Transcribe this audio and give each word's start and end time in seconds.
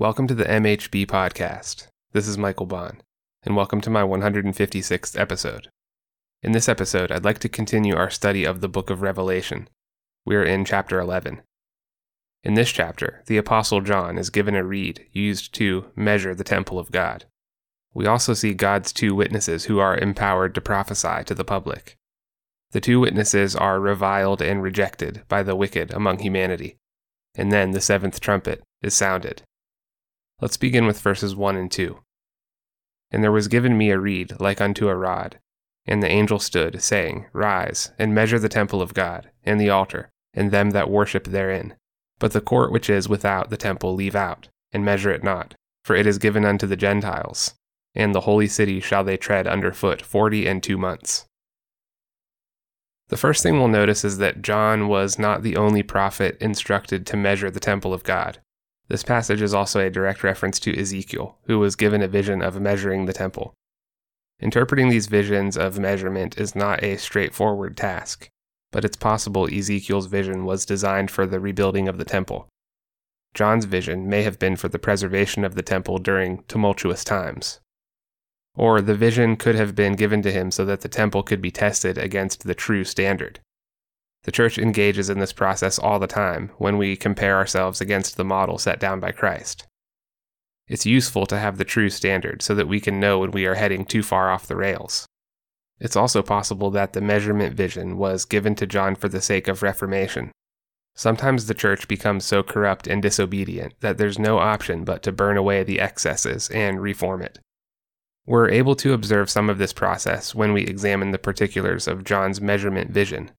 Welcome 0.00 0.26
to 0.28 0.34
the 0.34 0.46
MHB 0.46 1.08
podcast. 1.08 1.88
This 2.12 2.26
is 2.26 2.38
Michael 2.38 2.64
Bond, 2.64 3.02
and 3.42 3.54
welcome 3.54 3.82
to 3.82 3.90
my 3.90 4.00
156th 4.00 5.20
episode. 5.20 5.68
In 6.42 6.52
this 6.52 6.70
episode, 6.70 7.12
I'd 7.12 7.26
like 7.26 7.38
to 7.40 7.50
continue 7.50 7.94
our 7.94 8.08
study 8.08 8.46
of 8.46 8.62
the 8.62 8.68
book 8.68 8.88
of 8.88 9.02
Revelation. 9.02 9.68
We 10.24 10.36
are 10.36 10.42
in 10.42 10.64
chapter 10.64 10.98
11. 11.00 11.42
In 12.42 12.54
this 12.54 12.72
chapter, 12.72 13.22
the 13.26 13.36
Apostle 13.36 13.82
John 13.82 14.16
is 14.16 14.30
given 14.30 14.54
a 14.54 14.64
reed 14.64 15.04
used 15.12 15.52
to 15.56 15.90
measure 15.94 16.34
the 16.34 16.44
temple 16.44 16.78
of 16.78 16.90
God. 16.90 17.26
We 17.92 18.06
also 18.06 18.32
see 18.32 18.54
God's 18.54 18.94
two 18.94 19.14
witnesses 19.14 19.66
who 19.66 19.80
are 19.80 19.98
empowered 19.98 20.54
to 20.54 20.62
prophesy 20.62 21.24
to 21.26 21.34
the 21.34 21.44
public. 21.44 21.98
The 22.70 22.80
two 22.80 23.00
witnesses 23.00 23.54
are 23.54 23.78
reviled 23.78 24.40
and 24.40 24.62
rejected 24.62 25.24
by 25.28 25.42
the 25.42 25.54
wicked 25.54 25.92
among 25.92 26.20
humanity. 26.20 26.78
And 27.34 27.52
then 27.52 27.72
the 27.72 27.82
seventh 27.82 28.18
trumpet 28.20 28.62
is 28.80 28.94
sounded. 28.94 29.42
Let's 30.40 30.56
begin 30.56 30.86
with 30.86 31.00
verses 31.00 31.36
1 31.36 31.56
and 31.56 31.70
2. 31.70 31.98
And 33.10 33.22
there 33.22 33.32
was 33.32 33.48
given 33.48 33.76
me 33.76 33.90
a 33.90 33.98
reed 33.98 34.40
like 34.40 34.60
unto 34.60 34.88
a 34.88 34.96
rod. 34.96 35.38
And 35.86 36.02
the 36.02 36.08
angel 36.08 36.38
stood, 36.38 36.82
saying, 36.82 37.26
Rise, 37.32 37.90
and 37.98 38.14
measure 38.14 38.38
the 38.38 38.48
temple 38.48 38.80
of 38.80 38.94
God, 38.94 39.30
and 39.44 39.60
the 39.60 39.70
altar, 39.70 40.08
and 40.32 40.50
them 40.50 40.70
that 40.70 40.90
worship 40.90 41.24
therein. 41.24 41.74
But 42.18 42.32
the 42.32 42.40
court 42.40 42.72
which 42.72 42.88
is 42.88 43.08
without 43.08 43.50
the 43.50 43.56
temple 43.56 43.94
leave 43.94 44.14
out, 44.14 44.48
and 44.72 44.84
measure 44.84 45.10
it 45.10 45.24
not, 45.24 45.54
for 45.84 45.96
it 45.96 46.06
is 46.06 46.18
given 46.18 46.44
unto 46.44 46.66
the 46.66 46.76
Gentiles. 46.76 47.54
And 47.94 48.14
the 48.14 48.20
holy 48.20 48.46
city 48.46 48.80
shall 48.80 49.04
they 49.04 49.16
tread 49.16 49.46
under 49.46 49.72
foot 49.72 50.00
forty 50.00 50.46
and 50.46 50.62
two 50.62 50.78
months. 50.78 51.26
The 53.08 53.16
first 53.16 53.42
thing 53.42 53.58
we'll 53.58 53.68
notice 53.68 54.04
is 54.04 54.18
that 54.18 54.42
John 54.42 54.86
was 54.86 55.18
not 55.18 55.42
the 55.42 55.56
only 55.56 55.82
prophet 55.82 56.36
instructed 56.40 57.06
to 57.06 57.16
measure 57.16 57.50
the 57.50 57.58
temple 57.58 57.92
of 57.92 58.04
God. 58.04 58.38
This 58.90 59.04
passage 59.04 59.40
is 59.40 59.54
also 59.54 59.78
a 59.78 59.88
direct 59.88 60.24
reference 60.24 60.58
to 60.60 60.76
Ezekiel, 60.76 61.38
who 61.44 61.60
was 61.60 61.76
given 61.76 62.02
a 62.02 62.08
vision 62.08 62.42
of 62.42 62.60
measuring 62.60 63.06
the 63.06 63.12
temple. 63.12 63.54
Interpreting 64.40 64.88
these 64.88 65.06
visions 65.06 65.56
of 65.56 65.78
measurement 65.78 66.36
is 66.36 66.56
not 66.56 66.82
a 66.82 66.96
straightforward 66.96 67.76
task, 67.76 68.28
but 68.72 68.84
it's 68.84 68.96
possible 68.96 69.46
Ezekiel's 69.46 70.06
vision 70.06 70.44
was 70.44 70.66
designed 70.66 71.08
for 71.08 71.24
the 71.24 71.38
rebuilding 71.38 71.86
of 71.86 71.98
the 71.98 72.04
temple. 72.04 72.48
John's 73.32 73.64
vision 73.64 74.08
may 74.08 74.24
have 74.24 74.40
been 74.40 74.56
for 74.56 74.68
the 74.68 74.78
preservation 74.80 75.44
of 75.44 75.54
the 75.54 75.62
temple 75.62 75.98
during 75.98 76.42
tumultuous 76.48 77.04
times. 77.04 77.60
Or 78.56 78.80
the 78.80 78.96
vision 78.96 79.36
could 79.36 79.54
have 79.54 79.76
been 79.76 79.94
given 79.94 80.20
to 80.22 80.32
him 80.32 80.50
so 80.50 80.64
that 80.64 80.80
the 80.80 80.88
temple 80.88 81.22
could 81.22 81.40
be 81.40 81.52
tested 81.52 81.96
against 81.96 82.42
the 82.42 82.56
true 82.56 82.82
standard. 82.82 83.38
The 84.24 84.32
church 84.32 84.58
engages 84.58 85.08
in 85.08 85.18
this 85.18 85.32
process 85.32 85.78
all 85.78 85.98
the 85.98 86.06
time 86.06 86.50
when 86.58 86.76
we 86.76 86.94
compare 86.96 87.36
ourselves 87.36 87.80
against 87.80 88.16
the 88.16 88.24
model 88.24 88.58
set 88.58 88.78
down 88.78 89.00
by 89.00 89.12
Christ. 89.12 89.66
It's 90.68 90.86
useful 90.86 91.26
to 91.26 91.38
have 91.38 91.56
the 91.56 91.64
true 91.64 91.90
standard 91.90 92.42
so 92.42 92.54
that 92.54 92.68
we 92.68 92.80
can 92.80 93.00
know 93.00 93.18
when 93.18 93.30
we 93.30 93.46
are 93.46 93.54
heading 93.54 93.84
too 93.84 94.02
far 94.02 94.30
off 94.30 94.46
the 94.46 94.56
rails. 94.56 95.06
It's 95.80 95.96
also 95.96 96.22
possible 96.22 96.70
that 96.72 96.92
the 96.92 97.00
measurement 97.00 97.56
vision 97.56 97.96
was 97.96 98.26
given 98.26 98.54
to 98.56 98.66
John 98.66 98.94
for 98.94 99.08
the 99.08 99.22
sake 99.22 99.48
of 99.48 99.62
reformation. 99.62 100.30
Sometimes 100.94 101.46
the 101.46 101.54
church 101.54 101.88
becomes 101.88 102.26
so 102.26 102.42
corrupt 102.42 102.86
and 102.86 103.00
disobedient 103.00 103.74
that 103.80 103.96
there's 103.96 104.18
no 104.18 104.38
option 104.38 104.84
but 104.84 105.02
to 105.04 105.12
burn 105.12 105.38
away 105.38 105.64
the 105.64 105.80
excesses 105.80 106.50
and 106.50 106.82
reform 106.82 107.22
it. 107.22 107.38
We're 108.26 108.50
able 108.50 108.76
to 108.76 108.92
observe 108.92 109.30
some 109.30 109.48
of 109.48 109.56
this 109.56 109.72
process 109.72 110.34
when 110.34 110.52
we 110.52 110.62
examine 110.62 111.10
the 111.10 111.18
particulars 111.18 111.88
of 111.88 112.04
John's 112.04 112.40
measurement 112.40 112.90
vision 112.90 113.30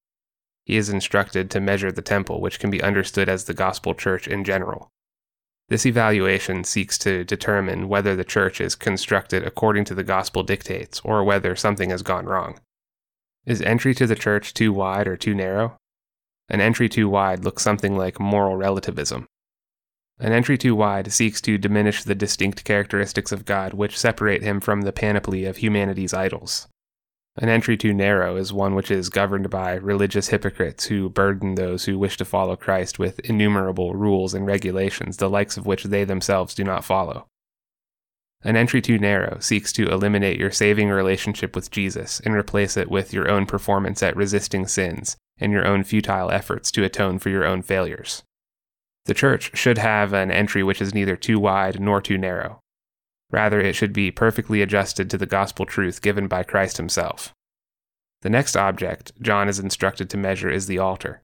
he 0.66 0.78
is 0.78 0.90
instructed 0.90 1.50
to 1.52 1.60
measure 1.60 1.92
the 1.92 2.02
temple, 2.02 2.42
which 2.42 2.60
can 2.60 2.70
be 2.70 2.82
understood 2.82 3.28
as 3.28 3.46
the 3.46 3.54
gospel 3.54 3.94
church 3.94 4.28
in 4.28 4.44
general. 4.44 4.92
This 5.70 5.86
evaluation 5.86 6.64
seeks 6.66 6.98
to 6.98 7.24
determine 7.24 7.88
whether 7.88 8.16
the 8.16 8.26
church 8.26 8.60
is 8.60 8.76
constructed 8.76 9.48
according 9.48 9.86
to 9.86 9.96
the 9.96 10.04
gospel 10.04 10.44
dictates 10.44 11.00
or 11.04 11.24
whether 11.24 11.56
something 11.56 11.90
has 11.92 12.04
gone 12.04 12.26
wrong. 12.26 12.60
Is 13.46 13.62
entry 13.62 13.96
to 13.96 14.06
the 14.06 14.16
church 14.16 14.54
too 14.54 14.74
wide 14.74 15.08
or 15.08 15.16
too 15.16 15.34
narrow? 15.34 15.78
An 16.50 16.60
entry 16.60 16.90
too 16.90 17.08
wide 17.08 17.46
looks 17.46 17.64
something 17.64 17.98
like 17.98 18.20
moral 18.20 18.58
relativism. 18.58 19.28
An 20.20 20.34
entry 20.34 20.58
too 20.58 20.76
wide 20.76 21.12
seeks 21.12 21.42
to 21.42 21.58
diminish 21.58 22.04
the 22.04 22.14
distinct 22.14 22.66
characteristics 22.66 23.32
of 23.32 23.46
God 23.46 23.74
which 23.74 23.98
separate 23.98 24.44
him 24.44 24.60
from 24.60 24.82
the 24.82 24.92
panoply 24.92 25.46
of 25.46 25.58
humanity's 25.58 26.14
idols. 26.14 26.68
An 27.38 27.48
entry 27.48 27.78
too 27.78 27.94
narrow 27.94 28.36
is 28.36 28.52
one 28.52 28.76
which 28.76 28.92
is 28.92 29.08
governed 29.08 29.50
by 29.50 29.76
religious 29.76 30.28
hypocrites 30.28 30.88
who 30.88 31.10
burden 31.10 31.56
those 31.56 31.86
who 31.86 31.98
wish 31.98 32.18
to 32.18 32.26
follow 32.26 32.58
Christ 32.58 33.00
with 33.00 33.20
innumerable 33.22 33.96
rules 33.96 34.34
and 34.34 34.46
regulations, 34.46 35.18
the 35.18 35.30
likes 35.30 35.56
of 35.56 35.66
which 35.66 35.86
they 35.86 36.04
themselves 36.04 36.54
do 36.54 36.66
not 36.66 36.84
follow. 36.84 37.28
An 38.44 38.58
entry 38.58 38.82
too 38.82 38.98
narrow 38.98 39.40
seeks 39.40 39.72
to 39.74 39.88
eliminate 39.88 40.40
your 40.40 40.52
saving 40.52 40.90
relationship 40.90 41.56
with 41.56 41.72
Jesus 41.72 42.20
and 42.22 42.34
replace 42.34 42.76
it 42.76 42.90
with 42.90 43.14
your 43.14 43.30
own 43.30 43.46
performance 43.46 44.02
at 44.02 44.16
resisting 44.16 44.68
sins 44.68 45.16
and 45.38 45.54
your 45.54 45.66
own 45.66 45.84
futile 45.84 46.32
efforts 46.32 46.72
to 46.72 46.84
atone 46.84 47.20
for 47.20 47.30
your 47.30 47.46
own 47.46 47.62
failures. 47.62 48.24
The 49.06 49.14
church 49.14 49.58
should 49.58 49.78
have 49.78 50.14
an 50.14 50.32
entry 50.32 50.64
which 50.64 50.82
is 50.82 50.94
neither 50.94 51.16
too 51.16 51.40
wide 51.40 51.80
nor 51.80 52.02
too 52.02 52.18
narrow, 52.18 52.60
Rather, 53.32 53.60
it 53.60 53.76
should 53.76 53.94
be 53.94 54.12
perfectly 54.12 54.62
adjusted 54.62 55.10
to 55.10 55.18
the 55.18 55.26
gospel 55.26 55.66
truth 55.66 56.02
given 56.02 56.28
by 56.28 56.44
Christ 56.44 56.78
himself. 56.78 57.34
The 58.22 58.30
next 58.30 58.56
object 58.56 59.14
John 59.22 59.50
is 59.50 59.58
instructed 59.58 60.10
to 60.10 60.18
measure 60.18 60.50
is 60.50 60.68
the 60.68 60.78
altar. 60.78 61.24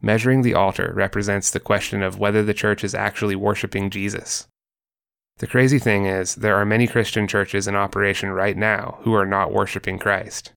Measuring 0.00 0.42
the 0.42 0.54
altar 0.54 0.92
represents 0.94 1.50
the 1.50 1.60
question 1.60 2.02
of 2.02 2.18
whether 2.18 2.42
the 2.42 2.54
church 2.54 2.84
is 2.84 2.94
actually 2.94 3.36
worshiping 3.36 3.90
Jesus. 3.90 4.46
The 5.38 5.46
crazy 5.46 5.78
thing 5.78 6.06
is, 6.06 6.34
there 6.34 6.56
are 6.56 6.64
many 6.64 6.86
Christian 6.86 7.28
churches 7.28 7.68
in 7.68 7.76
operation 7.76 8.30
right 8.30 8.56
now 8.56 8.98
who 9.02 9.14
are 9.14 9.26
not 9.26 9.52
worshiping 9.52 9.98
Christ. 9.98 10.52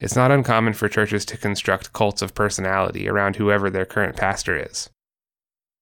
It's 0.00 0.16
not 0.16 0.32
uncommon 0.32 0.74
for 0.74 0.88
churches 0.88 1.24
to 1.26 1.36
construct 1.36 1.92
cults 1.92 2.20
of 2.20 2.34
personality 2.34 3.08
around 3.08 3.36
whoever 3.36 3.70
their 3.70 3.86
current 3.86 4.16
pastor 4.16 4.56
is. 4.58 4.90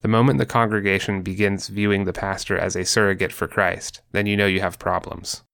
The 0.02 0.08
moment 0.08 0.38
the 0.38 0.46
congregation 0.46 1.22
begins 1.22 1.68
viewing 1.68 2.04
the 2.04 2.12
pastor 2.12 2.58
as 2.58 2.74
a 2.74 2.84
surrogate 2.84 3.32
for 3.32 3.46
Christ, 3.46 4.02
then 4.10 4.26
you 4.26 4.36
know 4.36 4.46
you 4.46 4.60
have 4.60 4.78
problems. 4.80 5.44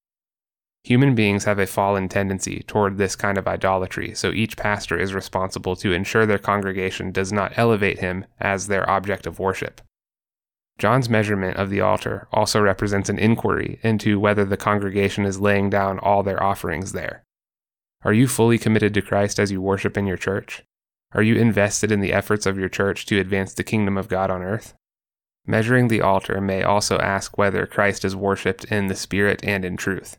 Human 0.84 1.14
beings 1.14 1.44
have 1.44 1.59
a 1.59 1.66
fallen 1.66 2.09
tendency 2.09 2.62
toward 2.66 2.97
this 2.97 3.14
kind 3.14 3.36
of 3.36 3.47
idolatry, 3.47 4.14
so 4.14 4.32
each 4.32 4.56
pastor 4.56 4.98
is 4.98 5.12
responsible 5.12 5.76
to 5.76 5.92
ensure 5.92 6.25
their 6.25 6.38
congregation 6.38 7.12
does 7.12 7.31
not 7.31 7.53
elevate 7.59 7.98
him 7.98 8.25
as 8.41 8.69
their 8.69 8.88
object 8.88 9.26
of 9.26 9.38
worship. 9.38 9.82
John's 10.78 11.10
measurement 11.10 11.59
of 11.59 11.69
the 11.69 11.82
altar 11.82 12.26
also 12.32 12.59
represents 12.60 13.10
an 13.10 13.19
inquiry 13.19 13.78
into 13.82 14.19
whether 14.19 14.47
the 14.47 14.56
congregation 14.56 15.26
is 15.26 15.41
laying 15.41 15.69
down 15.69 15.98
all 15.98 16.22
their 16.22 16.42
offerings 16.42 16.92
there. 16.92 17.22
Are 18.03 18.15
you 18.15 18.26
fully 18.26 18.56
committed 18.56 18.94
to 18.94 19.03
Christ 19.03 19.38
as 19.38 19.50
you 19.50 19.60
worship 19.60 19.98
in 19.98 20.06
your 20.06 20.16
church? 20.16 20.65
Are 21.13 21.23
you 21.23 21.37
invested 21.37 21.91
in 21.91 22.01
the 22.01 22.13
efforts 22.13 22.45
of 22.45 22.59
your 22.59 22.69
church 22.69 23.07
to 23.07 23.19
advance 23.19 23.55
the 23.55 23.65
kingdom 23.65 23.97
of 23.97 24.09
God 24.09 24.31
on 24.31 24.43
earth? 24.43 24.75
Measuring 25.47 25.89
the 25.89 26.03
altar 26.03 26.41
may 26.41 26.63
also 26.63 26.99
ask 26.99 27.39
whether 27.39 27.67
Christ 27.67 28.05
is 28.05 28.15
worshipped 28.15 28.65
in 28.65 28.89
the 28.89 28.95
Spirit 28.95 29.41
and 29.43 29.65
in 29.65 29.79
truth. 29.79 30.19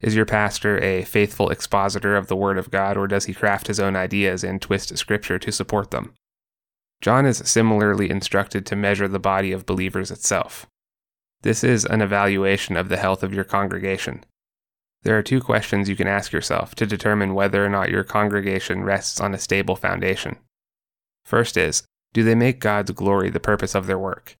Is 0.00 0.16
your 0.16 0.26
pastor 0.26 0.82
a 0.82 1.04
faithful 1.04 1.50
expositor 1.50 2.16
of 2.16 2.26
the 2.26 2.34
Word 2.34 2.58
of 2.58 2.70
God, 2.70 2.96
or 2.96 3.06
does 3.06 3.26
he 3.26 3.34
craft 3.34 3.68
his 3.68 3.78
own 3.78 3.94
ideas 3.94 4.42
and 4.42 4.60
twist 4.60 4.96
Scripture 4.98 5.38
to 5.38 5.52
support 5.52 5.92
them? 5.92 6.14
John 7.00 7.24
is 7.26 7.38
similarly 7.38 8.10
instructed 8.10 8.66
to 8.66 8.76
measure 8.76 9.06
the 9.06 9.20
body 9.20 9.52
of 9.52 9.66
believers 9.66 10.10
itself. 10.10 10.66
This 11.42 11.62
is 11.62 11.84
an 11.84 12.02
evaluation 12.02 12.76
of 12.76 12.88
the 12.88 12.96
health 12.96 13.22
of 13.22 13.32
your 13.32 13.44
congregation. 13.44 14.24
There 15.02 15.16
are 15.16 15.22
two 15.22 15.40
questions 15.40 15.88
you 15.88 15.96
can 15.96 16.06
ask 16.06 16.30
yourself 16.32 16.74
to 16.74 16.86
determine 16.86 17.34
whether 17.34 17.64
or 17.64 17.70
not 17.70 17.90
your 17.90 18.04
congregation 18.04 18.84
rests 18.84 19.20
on 19.20 19.32
a 19.32 19.38
stable 19.38 19.76
foundation. 19.76 20.36
First 21.24 21.56
is 21.56 21.84
Do 22.12 22.22
they 22.22 22.34
make 22.34 22.60
God's 22.60 22.90
glory 22.90 23.30
the 23.30 23.40
purpose 23.40 23.74
of 23.74 23.86
their 23.86 23.98
work? 23.98 24.36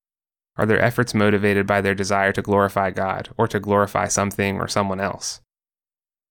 Are 0.57 0.67
their 0.67 0.81
efforts 0.81 1.15
motivated 1.15 1.67
by 1.67 1.81
their 1.81 1.95
desire 1.95 2.33
to 2.33 2.43
glorify 2.43 2.91
God 2.91 3.31
or 3.39 3.49
to 3.49 3.59
glorify 3.59 4.09
something 4.09 4.61
or 4.61 4.69
someone 4.69 5.01
else? 5.01 5.41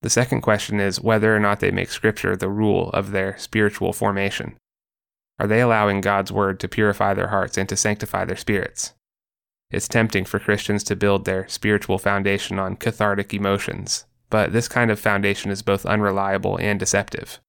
The 0.01 0.09
second 0.09 0.41
question 0.41 0.79
is 0.79 1.01
whether 1.01 1.35
or 1.35 1.39
not 1.39 1.59
they 1.59 1.71
make 1.71 1.89
Scripture 1.89 2.35
the 2.35 2.49
rule 2.49 2.89
of 2.91 3.11
their 3.11 3.37
spiritual 3.37 3.93
formation. 3.93 4.55
Are 5.39 5.47
they 5.47 5.61
allowing 5.61 6.01
God's 6.01 6.31
Word 6.31 6.59
to 6.59 6.67
purify 6.67 7.13
their 7.13 7.29
hearts 7.29 7.57
and 7.57 7.67
to 7.69 7.75
sanctify 7.75 8.25
their 8.25 8.37
spirits? 8.37 8.93
It's 9.71 9.87
tempting 9.87 10.25
for 10.25 10.39
Christians 10.39 10.83
to 10.85 10.95
build 10.95 11.25
their 11.25 11.47
spiritual 11.47 11.97
foundation 11.97 12.59
on 12.59 12.75
cathartic 12.75 13.33
emotions, 13.33 14.05
but 14.29 14.53
this 14.53 14.67
kind 14.67 14.91
of 14.91 14.99
foundation 14.99 15.51
is 15.51 15.61
both 15.61 15.85
unreliable 15.85 16.57
and 16.57 16.79
deceptive. 16.79 17.39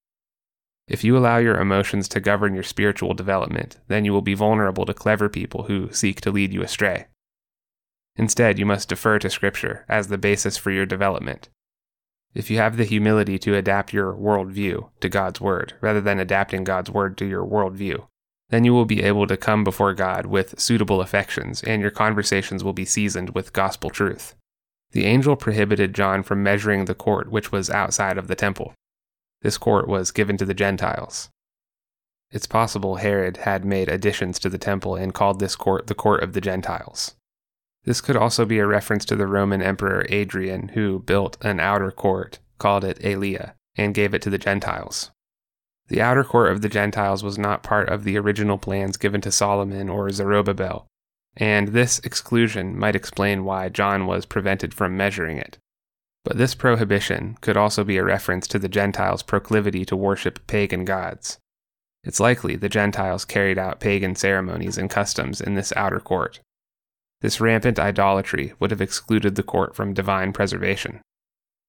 If 0.88 1.04
you 1.04 1.16
allow 1.16 1.38
your 1.38 1.60
emotions 1.60 2.08
to 2.08 2.20
govern 2.20 2.52
your 2.54 2.64
spiritual 2.64 3.14
development, 3.14 3.76
then 3.86 4.04
you 4.04 4.12
will 4.12 4.22
be 4.22 4.34
vulnerable 4.34 4.84
to 4.86 4.94
clever 4.94 5.28
people 5.28 5.64
who 5.64 5.92
seek 5.92 6.20
to 6.22 6.32
lead 6.32 6.52
you 6.52 6.62
astray. 6.62 7.06
Instead, 8.16 8.58
you 8.58 8.66
must 8.66 8.88
defer 8.88 9.18
to 9.20 9.30
Scripture 9.30 9.84
as 9.88 10.08
the 10.08 10.18
basis 10.18 10.56
for 10.56 10.72
your 10.72 10.86
development. 10.86 11.48
If 12.34 12.50
you 12.50 12.58
have 12.58 12.76
the 12.76 12.84
humility 12.84 13.38
to 13.38 13.54
adapt 13.56 13.92
your 13.92 14.12
worldview 14.12 14.90
to 15.00 15.08
God's 15.08 15.40
Word, 15.40 15.74
rather 15.80 16.00
than 16.00 16.18
adapting 16.18 16.64
God's 16.64 16.90
Word 16.90 17.16
to 17.18 17.24
your 17.24 17.44
worldview, 17.44 18.06
Then 18.50 18.64
you 18.64 18.74
will 18.74 18.84
be 18.84 19.02
able 19.02 19.26
to 19.28 19.36
come 19.36 19.62
before 19.64 19.94
God 19.94 20.26
with 20.26 20.58
suitable 20.58 21.00
affections, 21.00 21.62
and 21.62 21.80
your 21.80 21.92
conversations 21.92 22.62
will 22.62 22.72
be 22.72 22.84
seasoned 22.84 23.30
with 23.30 23.52
gospel 23.52 23.90
truth. 23.90 24.34
The 24.92 25.04
angel 25.04 25.36
prohibited 25.36 25.94
John 25.94 26.22
from 26.22 26.42
measuring 26.42 26.84
the 26.84 26.94
court 26.94 27.30
which 27.30 27.52
was 27.52 27.70
outside 27.70 28.18
of 28.18 28.26
the 28.26 28.34
temple. 28.34 28.74
This 29.42 29.56
court 29.56 29.88
was 29.88 30.10
given 30.10 30.36
to 30.38 30.44
the 30.44 30.54
Gentiles. 30.54 31.30
It's 32.30 32.46
possible 32.46 32.96
Herod 32.96 33.38
had 33.38 33.64
made 33.64 33.88
additions 33.88 34.38
to 34.40 34.48
the 34.48 34.58
temple 34.58 34.96
and 34.96 35.14
called 35.14 35.40
this 35.40 35.56
court 35.56 35.86
the 35.86 35.94
court 35.94 36.22
of 36.22 36.32
the 36.32 36.40
Gentiles. 36.40 37.14
This 37.84 38.00
could 38.00 38.16
also 38.16 38.44
be 38.44 38.58
a 38.58 38.66
reference 38.66 39.04
to 39.06 39.16
the 39.16 39.26
Roman 39.26 39.62
Emperor 39.62 40.04
Adrian, 40.08 40.68
who 40.68 41.00
built 41.00 41.42
an 41.42 41.60
outer 41.60 41.90
court, 41.90 42.38
called 42.58 42.84
it 42.84 42.98
Aelia, 43.02 43.54
and 43.76 43.94
gave 43.94 44.12
it 44.12 44.22
to 44.22 44.30
the 44.30 44.38
Gentiles. 44.38 45.10
The 45.88 46.02
outer 46.02 46.22
court 46.22 46.52
of 46.52 46.60
the 46.60 46.68
Gentiles 46.68 47.24
was 47.24 47.38
not 47.38 47.62
part 47.62 47.88
of 47.88 48.04
the 48.04 48.18
original 48.18 48.58
plans 48.58 48.96
given 48.96 49.20
to 49.22 49.32
Solomon 49.32 49.88
or 49.88 50.10
Zerubbabel, 50.10 50.86
and 51.36 51.68
this 51.68 52.00
exclusion 52.00 52.78
might 52.78 52.96
explain 52.96 53.44
why 53.44 53.68
John 53.68 54.06
was 54.06 54.26
prevented 54.26 54.74
from 54.74 54.96
measuring 54.96 55.38
it. 55.38 55.58
But 56.24 56.36
this 56.36 56.54
prohibition 56.54 57.38
could 57.40 57.56
also 57.56 57.84
be 57.84 57.96
a 57.96 58.04
reference 58.04 58.46
to 58.48 58.58
the 58.58 58.68
Gentiles' 58.68 59.22
proclivity 59.22 59.84
to 59.86 59.96
worship 59.96 60.46
pagan 60.46 60.84
gods. 60.84 61.38
It's 62.04 62.20
likely 62.20 62.56
the 62.56 62.68
Gentiles 62.68 63.24
carried 63.24 63.58
out 63.58 63.80
pagan 63.80 64.14
ceremonies 64.14 64.78
and 64.78 64.90
customs 64.90 65.40
in 65.40 65.54
this 65.54 65.72
outer 65.76 66.00
court. 66.00 66.40
This 67.20 67.40
rampant 67.40 67.78
idolatry 67.78 68.54
would 68.58 68.70
have 68.70 68.80
excluded 68.80 69.34
the 69.34 69.42
court 69.42 69.74
from 69.74 69.92
divine 69.92 70.32
preservation. 70.32 71.00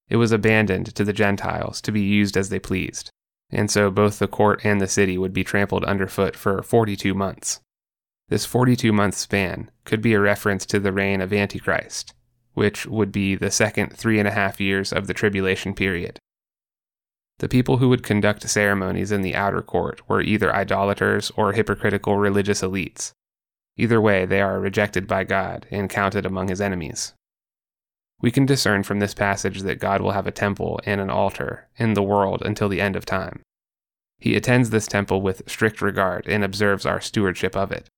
It 0.09 0.17
was 0.17 0.31
abandoned 0.31 0.95
to 0.95 1.03
the 1.03 1.13
Gentiles 1.13 1.81
to 1.81 1.91
be 1.91 2.01
used 2.01 2.37
as 2.37 2.49
they 2.49 2.59
pleased, 2.59 3.09
and 3.49 3.69
so 3.69 3.91
both 3.91 4.19
the 4.19 4.27
court 4.27 4.61
and 4.63 4.79
the 4.79 4.87
city 4.87 5.17
would 5.17 5.33
be 5.33 5.43
trampled 5.43 5.83
underfoot 5.85 6.35
for 6.35 6.63
42 6.63 7.13
months. 7.13 7.59
This 8.31 8.45
42 8.45 8.93
month 8.93 9.15
span 9.15 9.69
could 9.83 10.01
be 10.01 10.13
a 10.13 10.19
reference 10.21 10.65
to 10.67 10.79
the 10.79 10.93
reign 10.93 11.19
of 11.19 11.33
Antichrist, 11.33 12.13
which 12.53 12.85
would 12.85 13.11
be 13.11 13.35
the 13.35 13.51
second 13.51 13.91
three 13.91 14.19
and 14.19 14.27
a 14.27 14.31
half 14.31 14.61
years 14.61 14.93
of 14.93 15.07
the 15.07 15.13
tribulation 15.13 15.73
period. 15.73 16.17
The 17.39 17.49
people 17.49 17.79
who 17.79 17.89
would 17.89 18.03
conduct 18.03 18.49
ceremonies 18.49 19.11
in 19.11 19.21
the 19.21 19.35
outer 19.35 19.61
court 19.61 20.07
were 20.07 20.21
either 20.21 20.55
idolaters 20.55 21.29
or 21.35 21.51
hypocritical 21.51 22.15
religious 22.15 22.61
elites. 22.61 23.11
Either 23.75 23.99
way, 23.99 24.25
they 24.25 24.39
are 24.39 24.61
rejected 24.61 25.07
by 25.07 25.25
God 25.25 25.67
and 25.69 25.89
counted 25.89 26.25
among 26.25 26.47
his 26.47 26.61
enemies. 26.61 27.11
We 28.21 28.31
can 28.31 28.45
discern 28.45 28.83
from 28.83 28.99
this 28.99 29.13
passage 29.13 29.63
that 29.63 29.79
God 29.81 29.99
will 29.99 30.11
have 30.11 30.25
a 30.25 30.31
temple 30.31 30.79
and 30.85 31.01
an 31.01 31.09
altar 31.09 31.67
in 31.75 31.95
the 31.95 32.03
world 32.03 32.43
until 32.45 32.69
the 32.69 32.79
end 32.79 32.95
of 32.95 33.03
time. 33.03 33.41
He 34.19 34.37
attends 34.37 34.69
this 34.69 34.87
temple 34.87 35.21
with 35.21 35.43
strict 35.47 35.81
regard 35.81 36.29
and 36.29 36.45
observes 36.45 36.85
our 36.85 37.01
stewardship 37.01 37.57
of 37.57 37.73
it. 37.73 37.89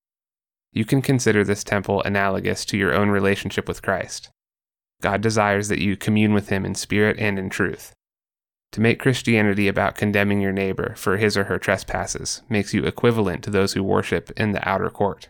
You 0.73 0.85
can 0.85 1.01
consider 1.01 1.43
this 1.43 1.63
temple 1.63 2.01
analogous 2.01 2.65
to 2.65 2.77
your 2.77 2.93
own 2.93 3.09
relationship 3.09 3.67
with 3.67 3.81
Christ. 3.81 4.29
God 5.01 5.21
desires 5.21 5.67
that 5.67 5.81
you 5.81 5.95
commune 5.95 6.33
with 6.33 6.49
Him 6.49 6.65
in 6.65 6.75
spirit 6.75 7.19
and 7.19 7.37
in 7.37 7.49
truth. 7.49 7.93
To 8.73 8.81
make 8.81 8.99
Christianity 8.99 9.67
about 9.67 9.95
condemning 9.95 10.41
your 10.41 10.51
neighbor 10.51 10.95
for 10.97 11.17
his 11.17 11.37
or 11.37 11.43
her 11.43 11.59
trespasses 11.59 12.41
makes 12.49 12.73
you 12.73 12.85
equivalent 12.85 13.43
to 13.43 13.51
those 13.51 13.73
who 13.73 13.83
worship 13.83 14.31
in 14.31 14.51
the 14.51 14.67
outer 14.67 14.89
court. 14.89 15.29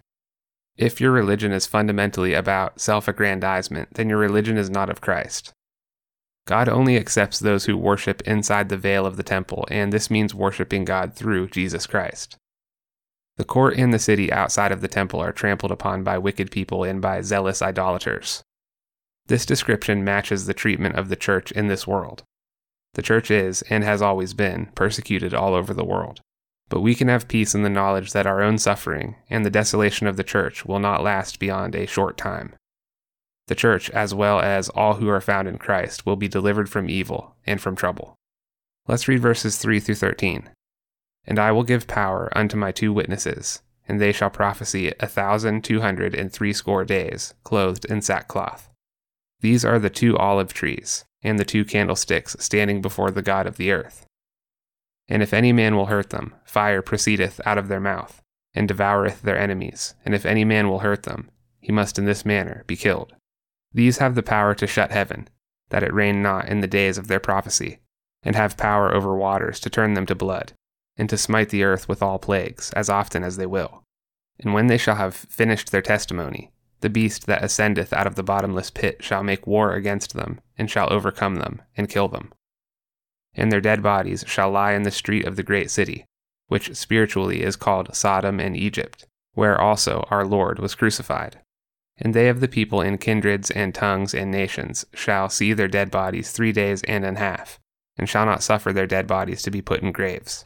If 0.78 1.02
your 1.02 1.12
religion 1.12 1.52
is 1.52 1.68
fundamentally 1.68 2.34
about 2.34 2.80
self 2.80 3.10
aggrandizement, 3.10 3.96
then 3.96 4.08
your 4.08 4.18
religion 4.18 4.58
is 4.58 4.70
not 4.70 4.90
of 4.90 5.02
Christ. 5.02 5.52
God 6.48 6.70
only 6.70 6.96
accepts 6.96 7.38
those 7.38 7.66
who 7.66 7.78
worship 7.78 8.22
inside 8.22 8.70
the 8.70 8.78
veil 8.78 9.06
of 9.06 9.18
the 9.18 9.24
temple, 9.24 9.66
and 9.70 9.92
this 9.92 10.10
means 10.10 10.34
worshiping 10.34 10.86
God 10.86 11.14
through 11.14 11.50
Jesus 11.50 11.86
Christ. 11.86 12.38
The 13.38 13.44
court 13.44 13.76
and 13.78 13.94
the 13.94 14.00
city 14.00 14.32
outside 14.32 14.72
of 14.72 14.82
the 14.82 14.88
temple 14.88 15.20
are 15.20 15.32
trampled 15.32 15.72
upon 15.72 16.04
by 16.04 16.18
wicked 16.18 16.52
people 16.52 16.84
and 16.84 17.02
by 17.02 17.22
zealous 17.22 17.62
idolaters. 17.62 18.44
This 19.28 19.46
description 19.46 20.04
matches 20.04 20.46
the 20.46 20.54
treatment 20.54 20.96
of 20.96 21.10
the 21.10 21.16
church 21.16 21.52
in 21.52 21.68
this 21.68 21.88
world. 21.88 22.24
The 22.94 23.02
church 23.02 23.32
is, 23.32 23.64
and 23.64 23.84
has 23.84 24.02
always 24.02 24.34
been, 24.34 24.68
persecuted 24.76 25.34
all 25.34 25.56
over 25.56 25.74
the 25.74 25.86
world. 25.86 26.22
But 26.70 26.82
we 26.82 26.94
can 26.96 27.08
have 27.08 27.28
peace 27.28 27.56
in 27.56 27.64
the 27.64 27.70
knowledge 27.70 28.14
that 28.14 28.28
our 28.28 28.42
own 28.42 28.58
suffering 28.58 29.16
and 29.30 29.46
the 29.46 29.50
desolation 29.50 30.08
of 30.08 30.18
the 30.18 30.24
church 30.24 30.66
will 30.66 30.80
not 30.80 31.04
last 31.04 31.40
beyond 31.40 31.76
a 31.76 31.88
short 31.88 32.18
time. 32.18 32.56
The 33.48 33.56
church, 33.56 33.90
as 33.90 34.14
well 34.14 34.40
as 34.40 34.70
all 34.70 34.96
who 34.96 35.10
are 35.10 35.22
found 35.22 35.48
in 35.48 35.58
Christ, 35.58 36.06
will 36.06 36.16
be 36.16 36.28
delivered 36.28 36.70
from 36.70 36.90
evil 36.90 37.36
and 37.46 37.60
from 37.60 37.76
trouble. 37.76 38.16
Let's 38.88 39.08
read 39.08 39.22
verses 39.22 39.58
3 39.58 39.80
through 39.80 39.96
13. 39.96 40.50
And 41.26 41.40
I 41.40 41.52
will 41.52 41.64
give 41.64 41.88
power 41.88 42.30
unto 42.36 42.58
my 42.58 42.72
two 42.72 42.92
witnesses, 42.92 43.62
and 43.88 44.00
they 44.00 44.12
shall 44.12 44.30
prophesy 44.30 44.94
a 45.00 45.08
thousand 45.08 45.64
two 45.64 45.82
hundred 45.82 46.16
and 46.16 46.32
threescore 46.32 46.86
days, 46.86 47.34
clothed 47.44 47.86
in 47.86 48.02
sackcloth. 48.02 48.70
These 49.40 49.66
are 49.66 49.80
the 49.80 49.90
two 49.90 50.18
olive 50.18 50.54
trees 50.54 51.06
and 51.22 51.40
the 51.40 51.46
two 51.46 51.64
candlesticks 51.64 52.36
standing 52.40 52.82
before 52.82 53.10
the 53.10 53.22
God 53.22 53.48
of 53.48 53.58
the 53.58 53.72
earth. 53.72 54.06
And 55.08 55.24
if 55.24 55.34
any 55.34 55.54
man 55.54 55.76
will 55.76 55.88
hurt 55.88 56.10
them, 56.10 56.34
fire 56.46 56.82
proceedeth 56.82 57.40
out 57.46 57.58
of 57.58 57.68
their 57.68 57.80
mouth, 57.80 58.22
and 58.54 58.68
devoureth 58.68 59.22
their 59.22 59.38
enemies, 59.38 59.96
and 60.06 60.14
if 60.14 60.26
any 60.26 60.44
man 60.44 60.70
will 60.70 60.80
hurt 60.80 61.04
them, 61.04 61.30
he 61.60 61.72
must 61.72 61.98
in 61.98 62.06
this 62.06 62.26
manner 62.26 62.64
be 62.68 62.76
killed. 62.76 63.14
These 63.74 63.98
have 63.98 64.16
the 64.16 64.24
power 64.24 64.54
to 64.56 64.68
shut 64.68 64.92
heaven, 64.92 65.30
that 65.70 65.84
it 65.84 65.94
rain 65.94 66.22
not 66.22 66.48
in 66.48 66.60
the 66.60 66.68
days 66.68 66.98
of 66.98 67.08
their 67.08 67.20
prophecy, 67.20 67.80
and 68.22 68.36
have 68.36 68.58
power 68.58 68.94
over 68.94 69.16
waters 69.16 69.60
to 69.62 69.70
turn 69.70 69.94
them 69.94 70.06
to 70.06 70.16
blood, 70.16 70.54
and 70.98 71.10
to 71.10 71.18
smite 71.18 71.50
the 71.50 71.64
earth 71.64 71.90
with 71.90 72.02
all 72.02 72.20
plagues, 72.20 72.72
as 72.74 72.90
often 72.90 73.24
as 73.24 73.38
they 73.38 73.46
will. 73.46 73.84
And 74.40 74.54
when 74.54 74.68
they 74.68 74.78
shall 74.78 74.96
have 74.96 75.16
finished 75.16 75.72
their 75.72 75.82
testimony, 75.82 76.52
the 76.82 76.90
beast 76.90 77.28
that 77.28 77.44
ascendeth 77.44 77.94
out 77.94 78.08
of 78.08 78.16
the 78.16 78.24
bottomless 78.24 78.70
pit 78.70 79.04
shall 79.04 79.24
make 79.24 79.48
war 79.48 79.74
against 79.74 80.14
them, 80.14 80.42
and 80.58 80.70
shall 80.70 80.92
overcome 80.92 81.36
them, 81.36 81.62
and 81.78 81.90
kill 81.90 82.08
them. 82.08 82.34
And 83.34 83.52
their 83.52 83.62
dead 83.62 83.82
bodies 83.82 84.24
shall 84.28 84.52
lie 84.52 84.74
in 84.74 84.84
the 84.84 84.92
street 84.92 85.26
of 85.26 85.36
the 85.36 85.44
great 85.44 85.72
city, 85.72 86.06
which 86.48 86.76
spiritually 86.76 87.42
is 87.42 87.56
called 87.56 87.96
Sodom 87.96 88.40
and 88.40 88.56
Egypt, 88.56 89.08
where 89.34 89.60
also 89.60 90.06
our 90.12 90.26
Lord 90.26 90.60
was 90.60 90.76
crucified. 90.76 91.40
And 91.98 92.14
they 92.14 92.28
of 92.28 92.42
the 92.42 92.48
people 92.48 92.82
in 92.82 92.98
kindreds 92.98 93.50
and 93.50 93.74
tongues 93.74 94.14
and 94.14 94.30
nations 94.30 94.86
shall 94.94 95.30
see 95.30 95.54
their 95.54 95.68
dead 95.68 95.90
bodies 95.90 96.32
three 96.32 96.52
days 96.52 96.84
and 96.84 97.06
an 97.06 97.16
half, 97.16 97.60
and 97.98 98.10
shall 98.10 98.26
not 98.26 98.44
suffer 98.44 98.74
their 98.74 98.88
dead 98.88 99.08
bodies 99.08 99.42
to 99.44 99.52
be 99.52 99.62
put 99.62 99.82
in 99.82 99.92
graves. 99.92 100.46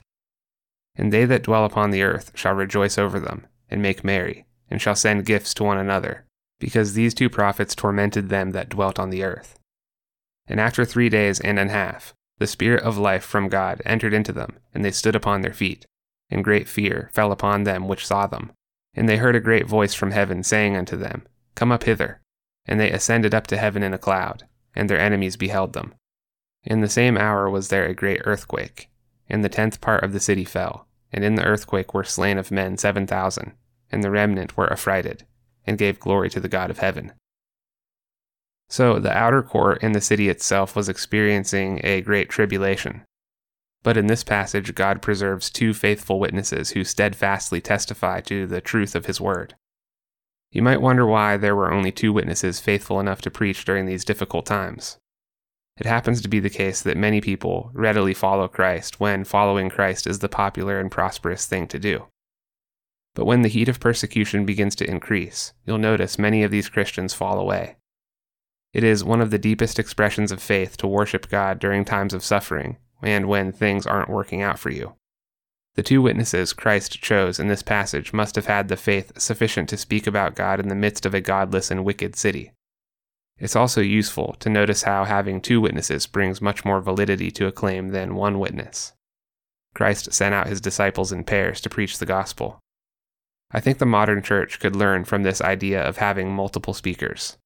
And 0.97 1.13
they 1.13 1.25
that 1.25 1.43
dwell 1.43 1.63
upon 1.63 1.91
the 1.91 2.01
earth 2.01 2.31
shall 2.33 2.53
rejoice 2.53 2.97
over 2.97 3.19
them, 3.19 3.45
and 3.69 3.81
make 3.81 4.03
merry, 4.03 4.45
and 4.69 4.81
shall 4.81 4.95
send 4.95 5.25
gifts 5.25 5.53
to 5.53 5.63
one 5.63 5.77
another, 5.77 6.25
because 6.59 6.93
these 6.93 7.13
two 7.13 7.29
prophets 7.29 7.75
tormented 7.75 8.29
them 8.29 8.51
that 8.51 8.69
dwelt 8.69 8.97
on 8.99 9.11
the 9.11 9.23
earth. 9.23 9.57
And 10.47 10.59
after 10.59 10.83
three 10.83 11.09
days 11.09 11.39
and 11.39 11.59
an 11.59 11.69
half, 11.69 12.13
the 12.39 12.47
Spirit 12.47 12.83
of 12.83 12.97
life 12.97 13.23
from 13.23 13.49
God 13.49 13.81
entered 13.85 14.13
into 14.13 14.31
them, 14.31 14.57
and 14.73 14.83
they 14.83 14.91
stood 14.91 15.15
upon 15.15 15.41
their 15.41 15.53
feet. 15.53 15.85
And 16.29 16.43
great 16.43 16.67
fear 16.67 17.09
fell 17.13 17.31
upon 17.31 17.63
them 17.63 17.87
which 17.87 18.05
saw 18.05 18.27
them. 18.27 18.51
And 18.93 19.07
they 19.07 19.17
heard 19.17 19.35
a 19.35 19.39
great 19.39 19.67
voice 19.67 19.93
from 19.93 20.11
heaven 20.11 20.43
saying 20.43 20.75
unto 20.75 20.97
them, 20.97 21.27
Come 21.55 21.71
up 21.71 21.83
hither. 21.83 22.21
And 22.65 22.79
they 22.79 22.91
ascended 22.91 23.33
up 23.33 23.47
to 23.47 23.57
heaven 23.57 23.81
in 23.81 23.93
a 23.93 23.97
cloud, 23.97 24.47
and 24.75 24.89
their 24.89 24.99
enemies 24.99 25.37
beheld 25.37 25.73
them. 25.73 25.93
In 26.63 26.81
the 26.81 26.89
same 26.89 27.17
hour 27.17 27.49
was 27.49 27.69
there 27.69 27.85
a 27.85 27.93
great 27.93 28.21
earthquake, 28.25 28.89
and 29.29 29.43
the 29.43 29.49
tenth 29.49 29.79
part 29.79 30.03
of 30.03 30.11
the 30.11 30.19
city 30.19 30.43
fell, 30.43 30.86
and 31.17 31.25
in 31.25 31.33
the 31.33 31.43
earthquake 31.43 31.95
were 31.95 32.03
slain 32.03 32.37
of 32.37 32.51
men 32.51 32.77
seven 32.77 33.07
thousand, 33.07 33.53
and 33.91 34.03
the 34.03 34.11
remnant 34.11 34.55
were 34.55 34.71
affrighted 34.71 35.25
and 35.65 35.79
gave 35.79 35.99
glory 35.99 36.29
to 36.29 36.39
the 36.39 36.47
God 36.47 36.69
of 36.69 36.77
heaven. 36.77 37.11
So 38.69 38.99
the 38.99 39.17
outer 39.17 39.41
court 39.41 39.79
and 39.81 39.95
the 39.95 39.99
city 39.99 40.29
itself 40.29 40.75
was 40.75 40.87
experiencing 40.87 41.81
a 41.83 42.01
great 42.01 42.29
tribulation. 42.29 43.03
But 43.81 43.97
in 43.97 44.05
this 44.05 44.23
passage, 44.23 44.75
God 44.75 45.01
preserves 45.01 45.49
two 45.49 45.73
faithful 45.73 46.19
witnesses 46.19 46.69
who 46.69 46.83
steadfastly 46.83 47.61
testify 47.61 48.21
to 48.21 48.45
the 48.45 48.61
truth 48.61 48.93
of 48.93 49.07
his 49.07 49.19
word. 49.19 49.55
You 50.51 50.61
might 50.61 50.81
wonder 50.81 51.07
why 51.07 51.37
there 51.37 51.55
were 51.55 51.73
only 51.73 51.91
two 51.91 52.13
witnesses 52.13 52.59
faithful 52.59 52.99
enough 52.99 53.21
to 53.21 53.31
preach 53.31 53.65
during 53.65 53.87
these 53.87 54.05
difficult 54.05 54.45
times. 54.45 54.99
It 55.77 55.85
happens 55.85 56.21
to 56.21 56.27
be 56.27 56.39
the 56.39 56.49
case 56.49 56.81
that 56.81 56.97
many 56.97 57.21
people 57.21 57.69
readily 57.73 58.13
follow 58.13 58.47
Christ 58.47 58.99
when 58.99 59.23
following 59.23 59.69
Christ 59.69 60.07
is 60.07 60.19
the 60.19 60.29
popular 60.29 60.79
and 60.79 60.89
prosperous 60.89 61.45
thing 61.45 61.67
to 61.67 61.79
do. 61.79 62.07
But 63.13 63.25
when 63.25 63.41
the 63.41 63.49
heat 63.49 63.69
of 63.69 63.79
persecution 63.79 64.45
begins 64.45 64.75
to 64.75 64.89
increase, 64.89 65.53
you'll 65.65 65.77
notice 65.77 66.19
many 66.19 66.43
of 66.43 66.51
these 66.51 66.69
Christians 66.69 67.13
fall 67.13 67.39
away. 67.39 67.77
It 68.73 68.83
is 68.83 69.03
one 69.03 69.21
of 69.21 69.31
the 69.31 69.39
deepest 69.39 69.79
expressions 69.79 70.31
of 70.31 70.41
faith 70.41 70.77
to 70.77 70.87
worship 70.87 71.29
God 71.29 71.59
during 71.59 71.85
times 71.85 72.13
of 72.13 72.23
suffering 72.23 72.77
and 73.01 73.27
when 73.27 73.51
things 73.51 73.87
aren't 73.87 74.09
working 74.09 74.41
out 74.41 74.59
for 74.59 74.69
you. 74.69 74.95
The 75.75 75.83
two 75.83 76.01
witnesses 76.01 76.53
Christ 76.53 77.01
chose 77.01 77.39
in 77.39 77.47
this 77.47 77.61
passage 77.61 78.11
must 78.11 78.35
have 78.35 78.47
had 78.47 78.67
the 78.67 78.75
faith 78.75 79.19
sufficient 79.19 79.69
to 79.69 79.77
speak 79.77 80.07
about 80.07 80.35
God 80.35 80.59
in 80.59 80.69
the 80.69 80.75
midst 80.75 81.05
of 81.05 81.13
a 81.13 81.21
godless 81.21 81.69
and 81.69 81.85
wicked 81.85 82.15
city. 82.15 82.51
It's 83.39 83.55
also 83.55 83.81
useful 83.81 84.35
to 84.39 84.49
notice 84.49 84.83
how 84.83 85.05
having 85.05 85.41
two 85.41 85.61
witnesses 85.61 86.07
brings 86.07 86.41
much 86.41 86.65
more 86.65 86.81
validity 86.81 87.31
to 87.31 87.47
a 87.47 87.51
claim 87.51 87.89
than 87.89 88.15
one 88.15 88.39
witness. 88.39 88.93
Christ 89.75 90.11
sent 90.11 90.33
out 90.33 90.47
his 90.47 90.61
disciples 90.61 91.11
in 91.11 91.23
pairs 91.23 91.61
to 91.61 91.69
preach 91.69 91.99
the 91.99 92.05
gospel, 92.05 92.59
I 93.51 93.61
think 93.61 93.77
the 93.77 93.85
modern 93.85 94.21
church 94.23 94.59
could 94.59 94.75
learn 94.75 95.05
from 95.05 95.23
this 95.23 95.41
idea 95.41 95.81
of 95.81 95.97
having 95.97 96.33
multiple 96.33 96.73
speakers. 96.73 97.37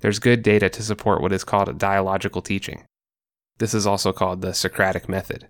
There's 0.00 0.20
good 0.20 0.42
data 0.42 0.68
to 0.70 0.82
support 0.82 1.20
what 1.20 1.32
is 1.32 1.44
called 1.44 1.78
dialogical 1.78 2.42
teaching. 2.42 2.84
This 3.58 3.74
is 3.74 3.86
also 3.86 4.12
called 4.12 4.40
the 4.40 4.54
Socratic 4.54 5.08
method. 5.08 5.48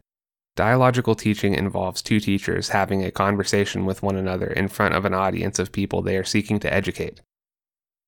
Dialogical 0.56 1.14
teaching 1.14 1.54
involves 1.54 2.02
two 2.02 2.20
teachers 2.20 2.70
having 2.70 3.04
a 3.04 3.10
conversation 3.10 3.84
with 3.84 4.02
one 4.02 4.16
another 4.16 4.46
in 4.46 4.68
front 4.68 4.94
of 4.94 5.04
an 5.04 5.14
audience 5.14 5.58
of 5.58 5.72
people 5.72 6.02
they 6.02 6.16
are 6.16 6.24
seeking 6.24 6.58
to 6.60 6.72
educate. 6.72 7.20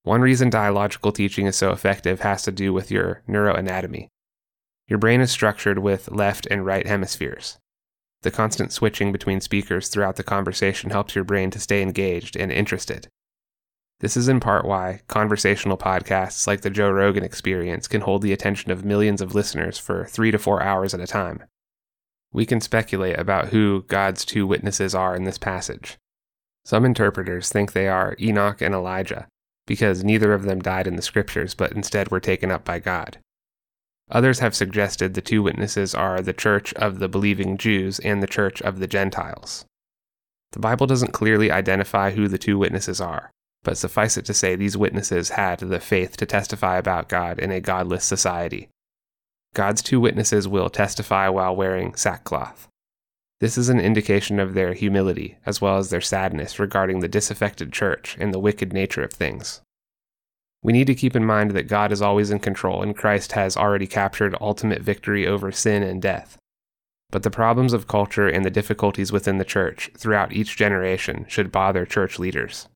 One 0.05 0.21
reason 0.21 0.51
dialogical 0.51 1.13
teaching 1.13 1.47
is 1.47 1.57
so 1.57 1.71
effective 1.71 2.21
has 2.21 2.43
to 2.43 2.53
do 2.53 2.75
with 2.75 2.91
your 2.91 3.23
neuroanatomy. 3.27 4.09
Your 4.87 4.99
brain 4.99 5.23
is 5.23 5.31
structured 5.31 5.79
with 5.79 6.11
left 6.11 6.47
and 6.51 6.65
right 6.65 6.87
hemispheres. 6.87 7.59
The 8.21 8.31
constant 8.31 8.71
switching 8.71 9.13
between 9.13 9.41
speakers 9.41 9.89
throughout 9.89 10.17
the 10.17 10.23
conversation 10.23 10.91
helps 10.91 11.15
your 11.15 11.25
brain 11.25 11.51
to 11.53 11.59
stay 11.59 11.81
engaged 11.81 12.37
and 12.37 12.53
interested. 12.53 13.09
This 14.01 14.15
is 14.15 14.29
in 14.29 14.41
part 14.41 14.67
why 14.67 15.01
conversational 15.09 15.79
podcasts 15.79 16.47
like 16.47 16.61
the 16.61 16.69
Joe 16.69 16.91
Rogan 16.91 17.25
Experience 17.25 17.89
can 17.89 18.03
hold 18.03 18.21
the 18.21 18.35
attention 18.35 18.71
of 18.71 18.85
millions 18.85 19.23
of 19.23 19.35
listeners 19.35 19.79
for 19.79 20.05
three 20.05 20.31
to 20.31 20.39
four 20.39 20.63
hours 20.63 20.93
at 20.93 21.01
a 21.01 21.07
time. 21.07 21.45
We 22.31 22.45
can 22.45 22.61
speculate 22.61 23.19
about 23.19 23.49
who 23.49 23.85
God's 23.89 24.27
two 24.27 24.47
witnesses 24.47 24.95
are 24.95 25.17
in 25.17 25.25
this 25.25 25.39
passage. 25.39 25.97
Some 26.67 26.85
interpreters 26.85 27.49
think 27.49 27.73
they 27.73 27.89
are 27.89 28.17
Enoch 28.21 28.61
and 28.61 28.75
Elijah, 28.75 29.29
because 29.67 30.05
neither 30.05 30.33
of 30.33 30.45
them 30.45 30.61
died 30.61 30.87
in 30.87 30.97
the 30.97 31.03
scriptures 31.03 31.55
but 31.55 31.73
instead 31.73 32.11
were 32.11 32.21
taken 32.21 32.51
up 32.51 32.65
by 32.65 32.79
God. 32.79 33.19
Others 34.11 34.41
have 34.41 34.55
suggested 34.55 35.15
the 35.15 35.23
two 35.23 35.43
witnesses 35.43 35.95
are 35.95 36.21
the 36.21 36.33
church 36.33 36.75
of 36.75 36.99
the 36.99 37.09
believing 37.09 37.57
Jews 37.57 37.99
and 38.01 38.23
the 38.23 38.27
church 38.27 38.61
of 38.63 38.79
the 38.79 38.87
Gentiles. 38.87 39.65
The 40.53 40.59
Bible 40.59 40.87
doesn't 40.87 41.13
clearly 41.13 41.51
identify 41.51 42.11
who 42.11 42.29
the 42.29 42.39
two 42.39 42.59
witnesses 42.59 43.01
are, 43.01 43.31
but 43.63 43.79
suffice 43.79 44.17
it 44.17 44.25
to 44.27 44.35
say 44.35 44.55
these 44.55 44.77
witnesses 44.77 45.31
had 45.31 45.59
the 45.59 45.81
faith 45.81 46.17
to 46.19 46.27
testify 46.27 46.77
about 46.77 47.09
God 47.09 47.39
in 47.39 47.51
a 47.51 47.61
godless 47.61 48.05
society. 48.05 48.69
God's 49.55 49.83
two 49.83 50.01
witnesses 50.01 50.47
will 50.47 50.69
testify 50.69 51.29
while 51.29 51.57
wearing 51.57 51.95
sackcloth. 51.95 52.69
This 53.41 53.59
is 53.59 53.69
an 53.69 53.81
indication 53.81 54.39
of 54.39 54.55
their 54.55 54.75
humility, 54.75 55.39
as 55.45 55.61
well 55.61 55.79
as 55.79 55.91
their 55.91 56.01
sadness 56.01 56.59
regarding 56.59 57.01
the 57.01 57.09
disaffected 57.09 57.73
church 57.73 58.17
and 58.19 58.33
the 58.33 58.39
wicked 58.39 58.73
nature 58.73 59.03
of 59.03 59.13
things. 59.13 59.61
We 60.63 60.73
need 60.73 60.87
to 60.87 60.95
keep 60.95 61.15
in 61.15 61.27
mind 61.27 61.51
that 61.51 61.69
God 61.69 61.93
is 61.93 62.01
always 62.01 62.31
in 62.31 62.39
control 62.39 62.83
and 62.83 62.97
Christ 62.97 63.33
has 63.33 63.57
already 63.57 63.87
captured 63.87 64.35
ultimate 64.41 64.81
victory 64.81 65.27
over 65.27 65.53
sin 65.53 65.83
and 65.83 66.01
death. 66.01 66.39
But 67.11 67.23
the 67.23 67.31
problems 67.31 67.75
of 67.75 67.87
culture 67.87 68.29
and 68.29 68.45
the 68.45 68.51
difficulties 68.51 69.13
within 69.13 69.37
the 69.39 69.45
church 69.45 69.91
throughout 69.97 70.33
each 70.33 70.57
generation 70.57 71.27
should 71.29 71.53
bother 71.53 71.85
church 71.85 72.19
leaders. 72.19 72.69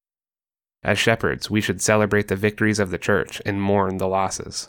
As 0.83 0.99
shepherds, 0.99 1.51
we 1.51 1.61
should 1.61 1.81
celebrate 1.81 2.29
the 2.29 2.37
victories 2.37 2.79
of 2.79 2.91
the 2.91 2.99
church 2.99 3.41
and 3.47 3.61
mourn 3.61 3.97
the 3.97 4.07
losses. 4.07 4.69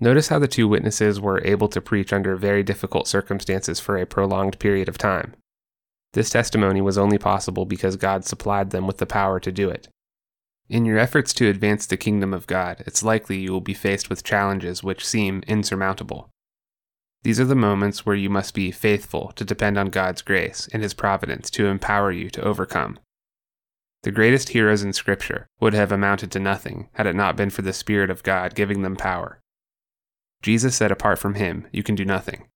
Notice 0.00 0.28
how 0.28 0.38
the 0.38 0.48
two 0.48 0.66
witnesses 0.66 1.20
were 1.20 1.44
able 1.44 1.68
to 1.68 1.80
preach 1.80 2.12
under 2.12 2.34
very 2.36 2.62
difficult 2.62 3.06
circumstances 3.06 3.78
for 3.78 3.96
a 3.96 4.06
prolonged 4.06 4.58
period 4.58 4.88
of 4.88 4.98
time. 4.98 5.34
This 6.12 6.30
testimony 6.30 6.80
was 6.80 6.98
only 6.98 7.18
possible 7.18 7.64
because 7.64 7.96
God 7.96 8.24
supplied 8.24 8.70
them 8.70 8.86
with 8.86 8.98
the 8.98 9.06
power 9.06 9.40
to 9.40 9.52
do 9.52 9.70
it. 9.70 9.88
In 10.68 10.84
your 10.84 10.98
efforts 10.98 11.32
to 11.34 11.48
advance 11.48 11.86
the 11.86 11.96
kingdom 11.96 12.32
of 12.32 12.46
God, 12.46 12.82
it's 12.86 13.02
likely 13.02 13.38
you 13.38 13.52
will 13.52 13.60
be 13.60 13.74
faced 13.74 14.08
with 14.08 14.24
challenges 14.24 14.82
which 14.82 15.06
seem 15.06 15.42
insurmountable. 15.46 16.30
These 17.22 17.38
are 17.38 17.44
the 17.44 17.54
moments 17.54 18.04
where 18.04 18.16
you 18.16 18.28
must 18.28 18.54
be 18.54 18.70
faithful 18.70 19.32
to 19.36 19.44
depend 19.44 19.78
on 19.78 19.88
God's 19.88 20.22
grace 20.22 20.68
and 20.72 20.82
His 20.82 20.94
providence 20.94 21.50
to 21.50 21.66
empower 21.66 22.10
you 22.10 22.30
to 22.30 22.42
overcome. 22.42 22.98
The 24.02 24.10
greatest 24.10 24.48
heroes 24.48 24.82
in 24.82 24.92
Scripture 24.92 25.46
would 25.60 25.74
have 25.74 25.92
amounted 25.92 26.32
to 26.32 26.40
nothing 26.40 26.88
had 26.94 27.06
it 27.06 27.14
not 27.14 27.36
been 27.36 27.50
for 27.50 27.62
the 27.62 27.72
Spirit 27.72 28.10
of 28.10 28.24
God 28.24 28.54
giving 28.54 28.82
them 28.82 28.96
power. 28.96 29.38
Jesus 30.42 30.74
said, 30.76 30.90
apart 30.90 31.18
from 31.18 31.34
Him, 31.34 31.66
you 31.72 31.82
can 31.82 31.94
do 31.94 32.04
nothing. 32.04 32.48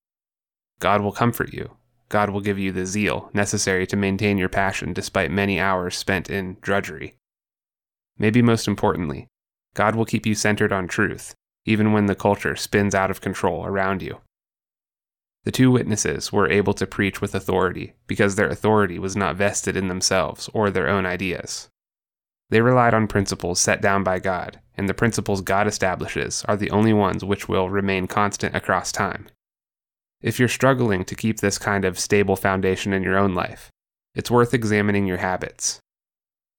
God 0.81 1.01
will 1.01 1.13
comfort 1.13 1.53
you. 1.53 1.77
God 2.09 2.31
will 2.31 2.41
give 2.41 2.59
you 2.59 2.71
the 2.71 2.87
zeal 2.87 3.31
necessary 3.33 3.87
to 3.87 3.97
maintain 3.97 4.39
your 4.39 4.49
passion 4.49 4.93
despite 4.93 5.31
many 5.31 5.59
hours 5.59 5.97
spent 5.97 6.29
in 6.29 6.57
drudgery. 6.61 7.17
Maybe 8.19 8.43
most 8.43 8.69
importantly, 8.69 9.29
God 9.75 9.95
will 9.95 10.05
keep 10.05 10.27
you 10.27 10.35
centered 10.35 10.73
on 10.73 10.89
truth, 10.89 11.35
even 11.65 11.93
when 11.93 12.07
the 12.07 12.15
culture 12.15 12.57
spins 12.57 12.95
out 12.95 13.11
of 13.11 13.21
control 13.21 13.67
around 13.67 14.03
you. 14.03 14.21
The 15.45 15.53
two 15.53 15.71
witnesses 15.71 16.33
were 16.33 16.51
able 16.51 16.75
to 16.75 16.87
preach 16.87 17.21
with 17.21 17.35
authority 17.35 17.95
because 18.07 18.35
their 18.35 18.49
authority 18.49 18.99
was 18.99 19.17
not 19.17 19.37
vested 19.37 19.77
in 19.77 19.89
themselves 19.89 20.51
or 20.53 20.71
their 20.71 20.89
own 20.89 21.07
ideas. 21.07 21.69
They 22.51 22.61
relied 22.61 22.95
on 22.95 23.09
principles 23.09 23.61
set 23.61 23.83
down 23.83 24.05
by 24.05 24.19
God, 24.19 24.61
and 24.77 24.89
the 24.89 24.95
principles 24.95 25.41
God 25.41 25.67
establishes 25.67 26.45
are 26.47 26.57
the 26.57 26.71
only 26.71 26.93
ones 26.93 27.25
which 27.25 27.49
will 27.49 27.71
remain 27.71 28.07
constant 28.07 28.55
across 28.55 28.93
time. 28.93 29.27
If 30.23 30.39
you're 30.39 30.49
struggling 30.49 31.05
to 31.05 31.15
keep 31.15 31.41
this 31.41 31.59
kind 31.59 31.85
of 31.85 31.99
stable 31.99 32.37
foundation 32.37 32.93
in 32.93 33.03
your 33.03 33.19
own 33.19 33.35
life, 33.35 33.71
it's 34.15 34.31
worth 34.31 34.55
examining 34.55 35.07
your 35.07 35.19
habits. 35.19 35.81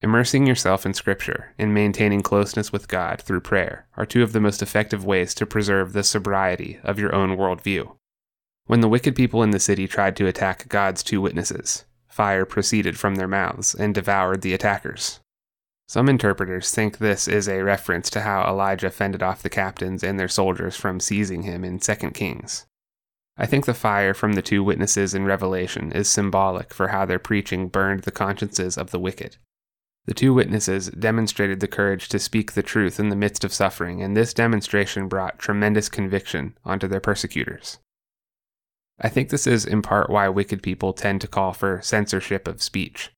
Immersing 0.00 0.46
yourself 0.46 0.86
in 0.86 0.94
Scripture 0.94 1.54
and 1.58 1.74
maintaining 1.74 2.22
closeness 2.22 2.70
with 2.70 2.86
God 2.86 3.20
through 3.20 3.40
prayer 3.40 3.86
are 3.96 4.06
two 4.06 4.22
of 4.22 4.32
the 4.32 4.40
most 4.40 4.62
effective 4.62 5.04
ways 5.04 5.34
to 5.34 5.46
preserve 5.46 5.92
the 5.92 6.04
sobriety 6.04 6.78
of 6.84 7.00
your 7.00 7.12
own 7.12 7.36
worldview. 7.36 7.96
When 8.66 8.80
the 8.80 8.88
wicked 8.88 9.16
people 9.16 9.42
in 9.42 9.50
the 9.50 9.58
city 9.58 9.88
tried 9.88 10.14
to 10.16 10.26
attack 10.26 10.68
God's 10.68 11.02
two 11.02 11.20
witnesses, 11.20 11.84
fire 12.06 12.44
proceeded 12.44 12.96
from 12.96 13.16
their 13.16 13.26
mouths 13.26 13.74
and 13.74 13.92
devoured 13.92 14.42
the 14.42 14.54
attackers. 14.54 15.18
Some 15.88 16.10
interpreters 16.10 16.70
think 16.70 16.98
this 16.98 17.26
is 17.26 17.48
a 17.48 17.62
reference 17.62 18.10
to 18.10 18.20
how 18.20 18.46
Elijah 18.46 18.90
fended 18.90 19.22
off 19.22 19.42
the 19.42 19.48
captains 19.48 20.04
and 20.04 20.20
their 20.20 20.28
soldiers 20.28 20.76
from 20.76 21.00
seizing 21.00 21.44
him 21.44 21.64
in 21.64 21.78
2 21.78 21.94
Kings. 22.10 22.66
I 23.38 23.46
think 23.46 23.64
the 23.64 23.72
fire 23.72 24.12
from 24.12 24.34
the 24.34 24.42
two 24.42 24.62
witnesses 24.62 25.14
in 25.14 25.24
Revelation 25.24 25.90
is 25.92 26.08
symbolic 26.08 26.74
for 26.74 26.88
how 26.88 27.06
their 27.06 27.18
preaching 27.18 27.68
burned 27.68 28.02
the 28.02 28.10
consciences 28.10 28.76
of 28.76 28.90
the 28.90 28.98
wicked. 28.98 29.38
The 30.04 30.14
two 30.14 30.34
witnesses 30.34 30.90
demonstrated 30.90 31.60
the 31.60 31.68
courage 31.68 32.08
to 32.08 32.18
speak 32.18 32.52
the 32.52 32.62
truth 32.62 33.00
in 33.00 33.08
the 33.08 33.16
midst 33.16 33.42
of 33.42 33.54
suffering, 33.54 34.02
and 34.02 34.14
this 34.14 34.34
demonstration 34.34 35.08
brought 35.08 35.38
tremendous 35.38 35.88
conviction 35.88 36.56
onto 36.66 36.86
their 36.86 37.00
persecutors. 37.00 37.78
I 39.00 39.08
think 39.08 39.30
this 39.30 39.46
is 39.46 39.64
in 39.64 39.80
part 39.80 40.10
why 40.10 40.28
wicked 40.28 40.62
people 40.62 40.92
tend 40.92 41.22
to 41.22 41.28
call 41.28 41.52
for 41.52 41.80
censorship 41.82 42.46
of 42.46 42.62
speech. 42.62 43.10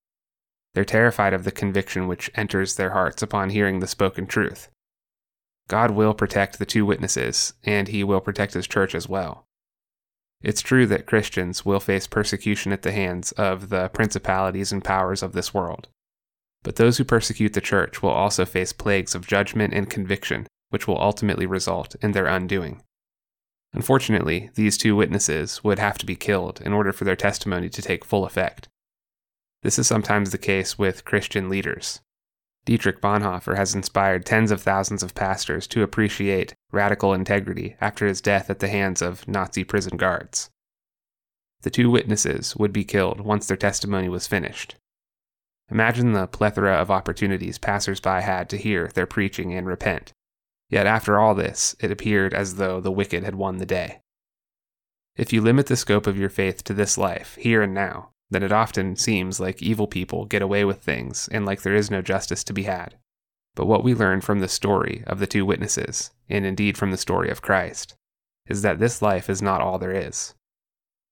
They're 0.74 0.84
terrified 0.84 1.32
of 1.32 1.44
the 1.44 1.50
conviction 1.50 2.06
which 2.06 2.30
enters 2.34 2.76
their 2.76 2.90
hearts 2.90 3.22
upon 3.22 3.50
hearing 3.50 3.80
the 3.80 3.86
spoken 3.86 4.26
truth. 4.26 4.68
God 5.68 5.92
will 5.92 6.14
protect 6.14 6.58
the 6.58 6.66
two 6.66 6.84
witnesses, 6.84 7.54
and 7.64 7.88
he 7.88 8.02
will 8.02 8.20
protect 8.20 8.54
his 8.54 8.66
church 8.66 8.94
as 8.94 9.08
well. 9.08 9.46
It's 10.42 10.62
true 10.62 10.86
that 10.86 11.06
Christians 11.06 11.66
will 11.66 11.80
face 11.80 12.06
persecution 12.06 12.72
at 12.72 12.82
the 12.82 12.92
hands 12.92 13.32
of 13.32 13.68
the 13.68 13.88
principalities 13.90 14.72
and 14.72 14.82
powers 14.82 15.22
of 15.22 15.32
this 15.32 15.52
world. 15.52 15.88
But 16.62 16.76
those 16.76 16.98
who 16.98 17.04
persecute 17.04 17.52
the 17.52 17.60
church 17.60 18.02
will 18.02 18.10
also 18.10 18.44
face 18.44 18.72
plagues 18.72 19.14
of 19.14 19.26
judgment 19.26 19.74
and 19.74 19.88
conviction, 19.88 20.46
which 20.70 20.86
will 20.86 21.00
ultimately 21.00 21.46
result 21.46 21.94
in 22.02 22.12
their 22.12 22.26
undoing. 22.26 22.82
Unfortunately, 23.72 24.50
these 24.54 24.76
two 24.76 24.96
witnesses 24.96 25.62
would 25.62 25.78
have 25.78 25.98
to 25.98 26.06
be 26.06 26.16
killed 26.16 26.60
in 26.60 26.72
order 26.72 26.92
for 26.92 27.04
their 27.04 27.16
testimony 27.16 27.68
to 27.68 27.82
take 27.82 28.04
full 28.04 28.24
effect. 28.24 28.68
This 29.62 29.78
is 29.78 29.86
sometimes 29.86 30.30
the 30.30 30.38
case 30.38 30.78
with 30.78 31.04
Christian 31.04 31.48
leaders. 31.48 32.00
Dietrich 32.64 33.00
Bonhoeffer 33.00 33.56
has 33.56 33.74
inspired 33.74 34.24
tens 34.24 34.50
of 34.50 34.62
thousands 34.62 35.02
of 35.02 35.14
pastors 35.14 35.66
to 35.68 35.82
appreciate 35.82 36.54
radical 36.72 37.12
integrity 37.12 37.76
after 37.80 38.06
his 38.06 38.20
death 38.20 38.48
at 38.50 38.60
the 38.60 38.68
hands 38.68 39.02
of 39.02 39.26
Nazi 39.26 39.64
prison 39.64 39.96
guards. 39.96 40.50
The 41.62 41.70
two 41.70 41.90
witnesses 41.90 42.56
would 42.56 42.72
be 42.72 42.84
killed 42.84 43.20
once 43.20 43.46
their 43.46 43.56
testimony 43.56 44.08
was 44.08 44.26
finished. 44.26 44.76
Imagine 45.70 46.12
the 46.12 46.26
plethora 46.26 46.74
of 46.74 46.90
opportunities 46.90 47.58
passers-by 47.58 48.22
had 48.22 48.48
to 48.50 48.56
hear 48.56 48.88
their 48.88 49.06
preaching 49.06 49.52
and 49.52 49.66
repent. 49.66 50.12
Yet 50.68 50.86
after 50.86 51.18
all 51.18 51.34
this, 51.34 51.76
it 51.80 51.90
appeared 51.90 52.32
as 52.32 52.56
though 52.56 52.80
the 52.80 52.90
wicked 52.90 53.24
had 53.24 53.34
won 53.34 53.58
the 53.58 53.66
day. 53.66 54.00
If 55.16 55.32
you 55.32 55.42
limit 55.42 55.66
the 55.66 55.76
scope 55.76 56.06
of 56.06 56.16
your 56.16 56.30
faith 56.30 56.64
to 56.64 56.74
this 56.74 56.96
life, 56.96 57.36
here 57.36 57.62
and 57.62 57.74
now, 57.74 58.10
then 58.30 58.42
it 58.42 58.52
often 58.52 58.96
seems 58.96 59.40
like 59.40 59.62
evil 59.62 59.86
people 59.86 60.24
get 60.24 60.42
away 60.42 60.64
with 60.64 60.78
things 60.78 61.28
and 61.32 61.44
like 61.44 61.62
there 61.62 61.74
is 61.74 61.90
no 61.90 62.00
justice 62.00 62.44
to 62.44 62.52
be 62.52 62.62
had. 62.62 62.96
But 63.56 63.66
what 63.66 63.82
we 63.82 63.94
learn 63.94 64.20
from 64.20 64.38
the 64.38 64.48
story 64.48 65.02
of 65.06 65.18
the 65.18 65.26
two 65.26 65.44
witnesses, 65.44 66.12
and 66.28 66.46
indeed 66.46 66.78
from 66.78 66.92
the 66.92 66.96
story 66.96 67.30
of 67.30 67.42
Christ, 67.42 67.96
is 68.46 68.62
that 68.62 68.78
this 68.78 69.02
life 69.02 69.28
is 69.28 69.42
not 69.42 69.60
all 69.60 69.78
there 69.78 69.94
is. 69.94 70.34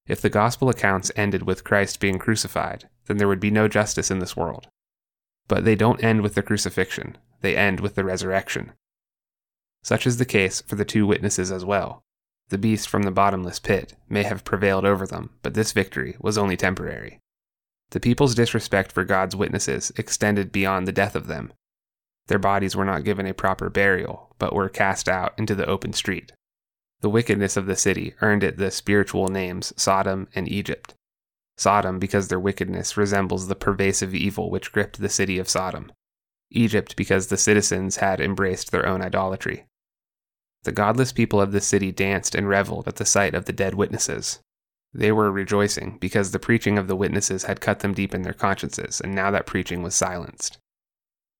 If 0.06 0.20
the 0.20 0.30
gospel 0.30 0.68
accounts 0.68 1.12
ended 1.16 1.42
with 1.42 1.64
Christ 1.64 2.00
being 2.00 2.18
crucified, 2.18 2.88
then 3.06 3.16
there 3.16 3.28
would 3.28 3.40
be 3.40 3.50
no 3.50 3.68
justice 3.68 4.10
in 4.10 4.20
this 4.20 4.36
world. 4.36 4.68
But 5.48 5.64
they 5.64 5.74
don't 5.74 6.02
end 6.02 6.22
with 6.22 6.34
the 6.34 6.42
crucifixion, 6.42 7.18
they 7.40 7.56
end 7.56 7.80
with 7.80 7.94
the 7.94 8.04
resurrection. 8.04 8.72
Such 9.82 10.06
is 10.06 10.18
the 10.18 10.24
case 10.24 10.62
for 10.62 10.76
the 10.76 10.84
two 10.84 11.06
witnesses 11.06 11.50
as 11.50 11.64
well. 11.64 12.02
The 12.50 12.58
beast 12.58 12.88
from 12.88 13.02
the 13.02 13.10
bottomless 13.10 13.58
pit 13.58 13.94
may 14.08 14.22
have 14.22 14.44
prevailed 14.44 14.86
over 14.86 15.06
them, 15.06 15.30
but 15.42 15.54
this 15.54 15.72
victory 15.72 16.16
was 16.18 16.38
only 16.38 16.56
temporary. 16.56 17.20
The 17.90 18.00
people's 18.00 18.34
disrespect 18.34 18.92
for 18.92 19.04
God's 19.04 19.36
witnesses 19.36 19.92
extended 19.96 20.50
beyond 20.50 20.86
the 20.86 20.92
death 20.92 21.14
of 21.14 21.26
them. 21.26 21.52
Their 22.26 22.38
bodies 22.38 22.76
were 22.76 22.84
not 22.84 23.04
given 23.04 23.26
a 23.26 23.34
proper 23.34 23.70
burial, 23.70 24.34
but 24.38 24.54
were 24.54 24.68
cast 24.68 25.08
out 25.08 25.34
into 25.38 25.54
the 25.54 25.66
open 25.66 25.92
street. 25.92 26.32
The 27.00 27.10
wickedness 27.10 27.56
of 27.56 27.66
the 27.66 27.76
city 27.76 28.14
earned 28.20 28.42
it 28.42 28.56
the 28.56 28.70
spiritual 28.70 29.28
names 29.28 29.72
Sodom 29.76 30.28
and 30.34 30.48
Egypt. 30.48 30.94
Sodom, 31.56 31.98
because 31.98 32.28
their 32.28 32.40
wickedness 32.40 32.96
resembles 32.96 33.48
the 33.48 33.54
pervasive 33.54 34.14
evil 34.14 34.50
which 34.50 34.72
gripped 34.72 35.00
the 35.00 35.08
city 35.08 35.38
of 35.38 35.48
Sodom. 35.48 35.92
Egypt, 36.50 36.96
because 36.96 37.26
the 37.26 37.36
citizens 37.36 37.96
had 37.96 38.20
embraced 38.20 38.70
their 38.70 38.86
own 38.86 39.02
idolatry. 39.02 39.66
The 40.64 40.72
godless 40.72 41.12
people 41.12 41.40
of 41.40 41.52
the 41.52 41.60
city 41.60 41.92
danced 41.92 42.34
and 42.34 42.48
reveled 42.48 42.88
at 42.88 42.96
the 42.96 43.04
sight 43.04 43.34
of 43.34 43.44
the 43.44 43.52
dead 43.52 43.74
witnesses. 43.74 44.40
They 44.92 45.12
were 45.12 45.30
rejoicing 45.30 45.98
because 45.98 46.30
the 46.30 46.38
preaching 46.38 46.78
of 46.78 46.88
the 46.88 46.96
witnesses 46.96 47.44
had 47.44 47.60
cut 47.60 47.80
them 47.80 47.94
deep 47.94 48.14
in 48.14 48.22
their 48.22 48.32
consciences, 48.32 49.00
and 49.00 49.14
now 49.14 49.30
that 49.30 49.46
preaching 49.46 49.82
was 49.82 49.94
silenced. 49.94 50.58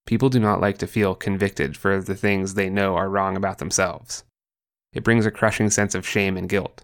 People 0.05 0.29
do 0.29 0.39
not 0.39 0.61
like 0.61 0.77
to 0.79 0.87
feel 0.87 1.15
convicted 1.15 1.75
for 1.75 2.01
the 2.01 2.15
things 2.15 2.53
they 2.53 2.69
know 2.69 2.95
are 2.95 3.09
wrong 3.09 3.35
about 3.35 3.57
themselves. 3.57 4.23
It 4.93 5.03
brings 5.03 5.25
a 5.25 5.31
crushing 5.31 5.69
sense 5.69 5.93
of 5.93 6.07
shame 6.07 6.37
and 6.37 6.49
guilt. 6.49 6.83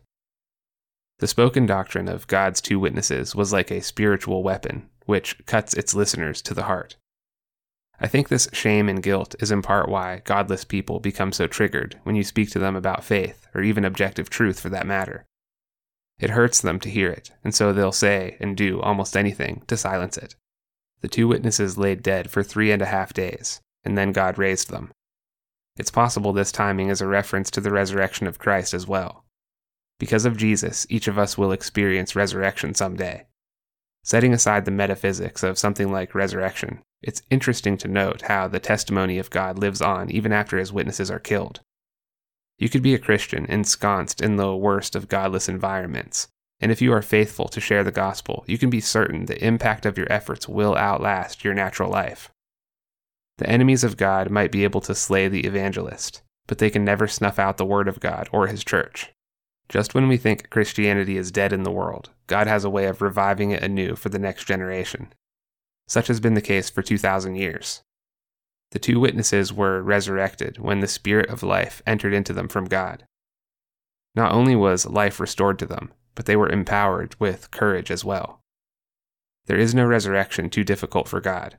The 1.19 1.27
spoken 1.27 1.65
doctrine 1.65 2.07
of 2.09 2.27
God's 2.27 2.61
two 2.61 2.79
witnesses 2.79 3.35
was 3.35 3.53
like 3.53 3.71
a 3.71 3.81
spiritual 3.81 4.43
weapon, 4.43 4.89
which 5.05 5.43
cuts 5.45 5.73
its 5.73 5.95
listeners 5.95 6.41
to 6.43 6.53
the 6.53 6.63
heart. 6.63 6.97
I 7.99 8.07
think 8.07 8.27
this 8.27 8.49
shame 8.51 8.89
and 8.89 9.01
guilt 9.01 9.35
is 9.39 9.51
in 9.51 9.61
part 9.61 9.87
why 9.87 10.21
godless 10.25 10.65
people 10.65 10.99
become 10.99 11.31
so 11.31 11.47
triggered 11.47 11.99
when 12.03 12.15
you 12.15 12.23
speak 12.23 12.49
to 12.51 12.59
them 12.59 12.75
about 12.75 13.03
faith, 13.03 13.47
or 13.53 13.61
even 13.61 13.85
objective 13.85 14.29
truth 14.29 14.59
for 14.59 14.69
that 14.69 14.87
matter. 14.87 15.25
It 16.19 16.31
hurts 16.31 16.61
them 16.61 16.79
to 16.81 16.89
hear 16.89 17.09
it, 17.09 17.31
and 17.43 17.53
so 17.53 17.73
they'll 17.73 17.91
say 17.91 18.37
and 18.39 18.55
do 18.55 18.81
almost 18.81 19.17
anything 19.17 19.63
to 19.67 19.77
silence 19.77 20.17
it. 20.17 20.35
The 21.01 21.07
two 21.07 21.27
witnesses 21.27 21.77
laid 21.77 22.03
dead 22.03 22.31
for 22.31 22.43
three 22.43 22.71
and 22.71 22.81
a 22.81 22.87
half 22.87 23.13
days, 23.13 23.61
and 23.83 23.97
then 23.97 24.11
God 24.11 24.37
raised 24.37 24.69
them. 24.69 24.91
It's 25.77 25.91
possible 25.91 26.31
this 26.31 26.51
timing 26.51 26.89
is 26.89 27.01
a 27.01 27.07
reference 27.07 27.51
to 27.51 27.61
the 27.61 27.71
resurrection 27.71 28.27
of 28.27 28.39
Christ 28.39 28.73
as 28.73 28.87
well. 28.87 29.25
Because 29.99 30.25
of 30.25 30.37
Jesus, 30.37 30.85
each 30.89 31.07
of 31.07 31.17
us 31.17 31.37
will 31.37 31.51
experience 31.51 32.15
resurrection 32.15 32.73
someday. 32.73 33.27
Setting 34.03 34.33
aside 34.33 34.65
the 34.65 34.71
metaphysics 34.71 35.43
of 35.43 35.57
something 35.57 35.91
like 35.91 36.15
resurrection, 36.15 36.81
it's 37.05 37.21
interesting 37.29 37.77
to 37.77 37.87
note 37.87 38.23
how 38.23 38.47
the 38.47 38.59
testimony 38.59 39.19
of 39.19 39.29
God 39.29 39.59
lives 39.59 39.79
on 39.79 40.09
even 40.09 40.33
after 40.33 40.57
his 40.57 40.73
witnesses 40.73 41.11
are 41.11 41.19
killed. 41.19 41.61
You 42.57 42.67
could 42.67 42.81
be 42.81 42.95
a 42.95 42.99
Christian 42.99 43.45
ensconced 43.45 44.21
in 44.21 44.37
the 44.37 44.55
worst 44.55 44.95
of 44.95 45.07
godless 45.07 45.47
environments, 45.47 46.27
and 46.59 46.71
if 46.71 46.81
you 46.81 46.91
are 46.93 47.03
faithful 47.03 47.47
to 47.49 47.61
share 47.61 47.83
the 47.83 47.91
gospel, 47.91 48.43
you 48.47 48.57
can 48.57 48.71
be 48.71 48.81
certain 48.81 49.25
the 49.25 49.43
impact 49.45 49.85
of 49.85 49.99
your 49.99 50.11
efforts 50.11 50.49
will 50.49 50.75
outlast 50.75 51.43
your 51.43 51.53
natural 51.53 51.91
life. 51.91 52.31
The 53.37 53.49
enemies 53.49 53.83
of 53.83 53.97
God 53.97 54.31
might 54.31 54.51
be 54.51 54.63
able 54.63 54.81
to 54.81 54.95
slay 54.95 55.27
the 55.27 55.45
evangelist, 55.45 56.23
but 56.47 56.57
they 56.57 56.71
can 56.71 56.83
never 56.83 57.07
snuff 57.07 57.37
out 57.37 57.57
the 57.57 57.65
word 57.65 57.87
of 57.87 57.99
God 57.99 58.29
or 58.31 58.47
his 58.47 58.63
church. 58.63 59.11
Just 59.69 59.93
when 59.93 60.07
we 60.07 60.17
think 60.17 60.49
Christianity 60.49 61.17
is 61.17 61.31
dead 61.31 61.53
in 61.53 61.63
the 61.63 61.71
world, 61.71 62.09
God 62.25 62.47
has 62.47 62.63
a 62.63 62.69
way 62.69 62.85
of 62.85 63.01
reviving 63.01 63.51
it 63.51 63.61
anew 63.61 63.95
for 63.95 64.09
the 64.09 64.19
next 64.19 64.45
generation. 64.45 65.13
Such 65.87 66.07
has 66.07 66.19
been 66.19 66.33
the 66.33 66.41
case 66.41 66.69
for 66.69 66.81
2,000 66.81 67.35
years. 67.35 67.81
The 68.71 68.79
two 68.79 68.99
witnesses 68.99 69.53
were 69.53 69.81
resurrected 69.81 70.57
when 70.57 70.79
the 70.79 70.87
Spirit 70.87 71.29
of 71.29 71.43
life 71.43 71.81
entered 71.85 72.13
into 72.13 72.33
them 72.33 72.47
from 72.47 72.65
God. 72.65 73.05
Not 74.15 74.31
only 74.31 74.55
was 74.55 74.85
life 74.85 75.19
restored 75.19 75.59
to 75.59 75.65
them, 75.65 75.93
but 76.15 76.25
they 76.25 76.35
were 76.35 76.49
empowered 76.49 77.15
with 77.19 77.51
courage 77.51 77.91
as 77.91 78.03
well. 78.03 78.41
There 79.45 79.57
is 79.57 79.75
no 79.75 79.85
resurrection 79.85 80.49
too 80.49 80.63
difficult 80.63 81.07
for 81.07 81.21
God. 81.21 81.57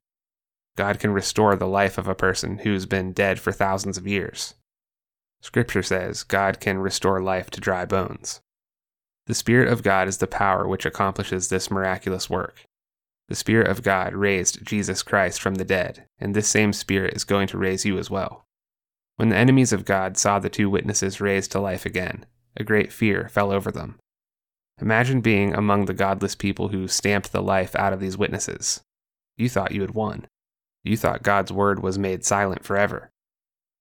God 0.76 0.98
can 0.98 1.12
restore 1.12 1.56
the 1.56 1.66
life 1.68 1.96
of 1.96 2.08
a 2.08 2.14
person 2.14 2.58
who's 2.58 2.84
been 2.84 3.12
dead 3.12 3.38
for 3.40 3.52
thousands 3.52 3.96
of 3.96 4.06
years. 4.06 4.54
Scripture 5.40 5.82
says 5.82 6.22
God 6.22 6.60
can 6.60 6.78
restore 6.78 7.22
life 7.22 7.50
to 7.50 7.60
dry 7.60 7.84
bones. 7.84 8.40
The 9.26 9.34
Spirit 9.34 9.68
of 9.68 9.82
God 9.82 10.08
is 10.08 10.18
the 10.18 10.26
power 10.26 10.66
which 10.66 10.84
accomplishes 10.84 11.48
this 11.48 11.70
miraculous 11.70 12.28
work. 12.28 12.65
The 13.28 13.34
Spirit 13.34 13.66
of 13.66 13.82
God 13.82 14.14
raised 14.14 14.64
Jesus 14.64 15.02
Christ 15.02 15.42
from 15.42 15.56
the 15.56 15.64
dead, 15.64 16.06
and 16.20 16.34
this 16.34 16.48
same 16.48 16.72
Spirit 16.72 17.14
is 17.14 17.24
going 17.24 17.48
to 17.48 17.58
raise 17.58 17.84
you 17.84 17.98
as 17.98 18.08
well. 18.08 18.46
When 19.16 19.30
the 19.30 19.36
enemies 19.36 19.72
of 19.72 19.84
God 19.84 20.16
saw 20.16 20.38
the 20.38 20.48
two 20.48 20.70
witnesses 20.70 21.20
raised 21.20 21.50
to 21.52 21.60
life 21.60 21.84
again, 21.84 22.26
a 22.56 22.62
great 22.62 22.92
fear 22.92 23.28
fell 23.28 23.50
over 23.50 23.72
them. 23.72 23.98
Imagine 24.80 25.22
being 25.22 25.54
among 25.54 25.86
the 25.86 25.94
godless 25.94 26.36
people 26.36 26.68
who 26.68 26.86
stamped 26.86 27.32
the 27.32 27.42
life 27.42 27.74
out 27.74 27.92
of 27.92 27.98
these 27.98 28.16
witnesses. 28.16 28.82
You 29.36 29.48
thought 29.48 29.72
you 29.72 29.80
had 29.80 29.94
won. 29.94 30.26
You 30.84 30.96
thought 30.96 31.24
God's 31.24 31.50
word 31.50 31.82
was 31.82 31.98
made 31.98 32.24
silent 32.24 32.64
forever. 32.64 33.10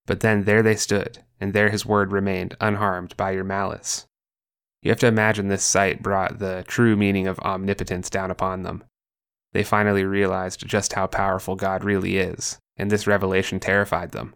But 0.08 0.22
then 0.22 0.46
there 0.46 0.64
they 0.64 0.76
stood, 0.76 1.24
and 1.40 1.54
there 1.54 1.70
his 1.70 1.86
word 1.86 2.12
remained 2.12 2.58
unharmed 2.60 3.16
by 3.16 3.32
your 3.32 3.44
malice. 3.44 4.08
You 4.82 4.90
have 4.90 5.00
to 5.00 5.08
imagine 5.08 5.50
this 5.50 5.64
sight 5.64 6.02
brought 6.02 6.40
the 6.40 6.64
true 6.68 6.96
meaning 6.96 7.28
of 7.28 7.40
omnipotence 7.40 8.10
down 8.10 8.32
upon 8.32 8.64
them 8.64 8.86
they 9.56 9.64
finally 9.64 10.04
realized 10.04 10.68
just 10.68 10.92
how 10.92 11.08
powerful 11.08 11.56
God 11.56 11.86
really 11.86 12.18
is, 12.18 12.60
and 12.76 12.92
this 12.92 13.08
revelation 13.08 13.58
terrified 13.58 14.12
them. 14.12 14.36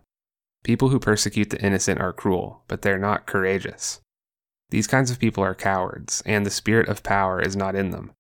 People 0.64 0.88
who 0.88 0.98
persecute 0.98 1.50
the 1.50 1.62
innocent 1.62 2.00
are 2.00 2.14
cruel, 2.14 2.64
but 2.70 2.84
they're 2.84 2.98
not 2.98 3.26
courageous. 3.26 4.00
These 4.70 4.88
kinds 4.88 5.12
of 5.12 5.20
people 5.20 5.44
are 5.44 5.54
cowards, 5.54 6.24
and 6.26 6.46
the 6.46 6.50
spirit 6.50 6.88
of 6.88 7.04
power 7.04 7.42
is 7.42 7.58
not 7.58 7.76
in 7.76 7.92
them. 7.92 8.14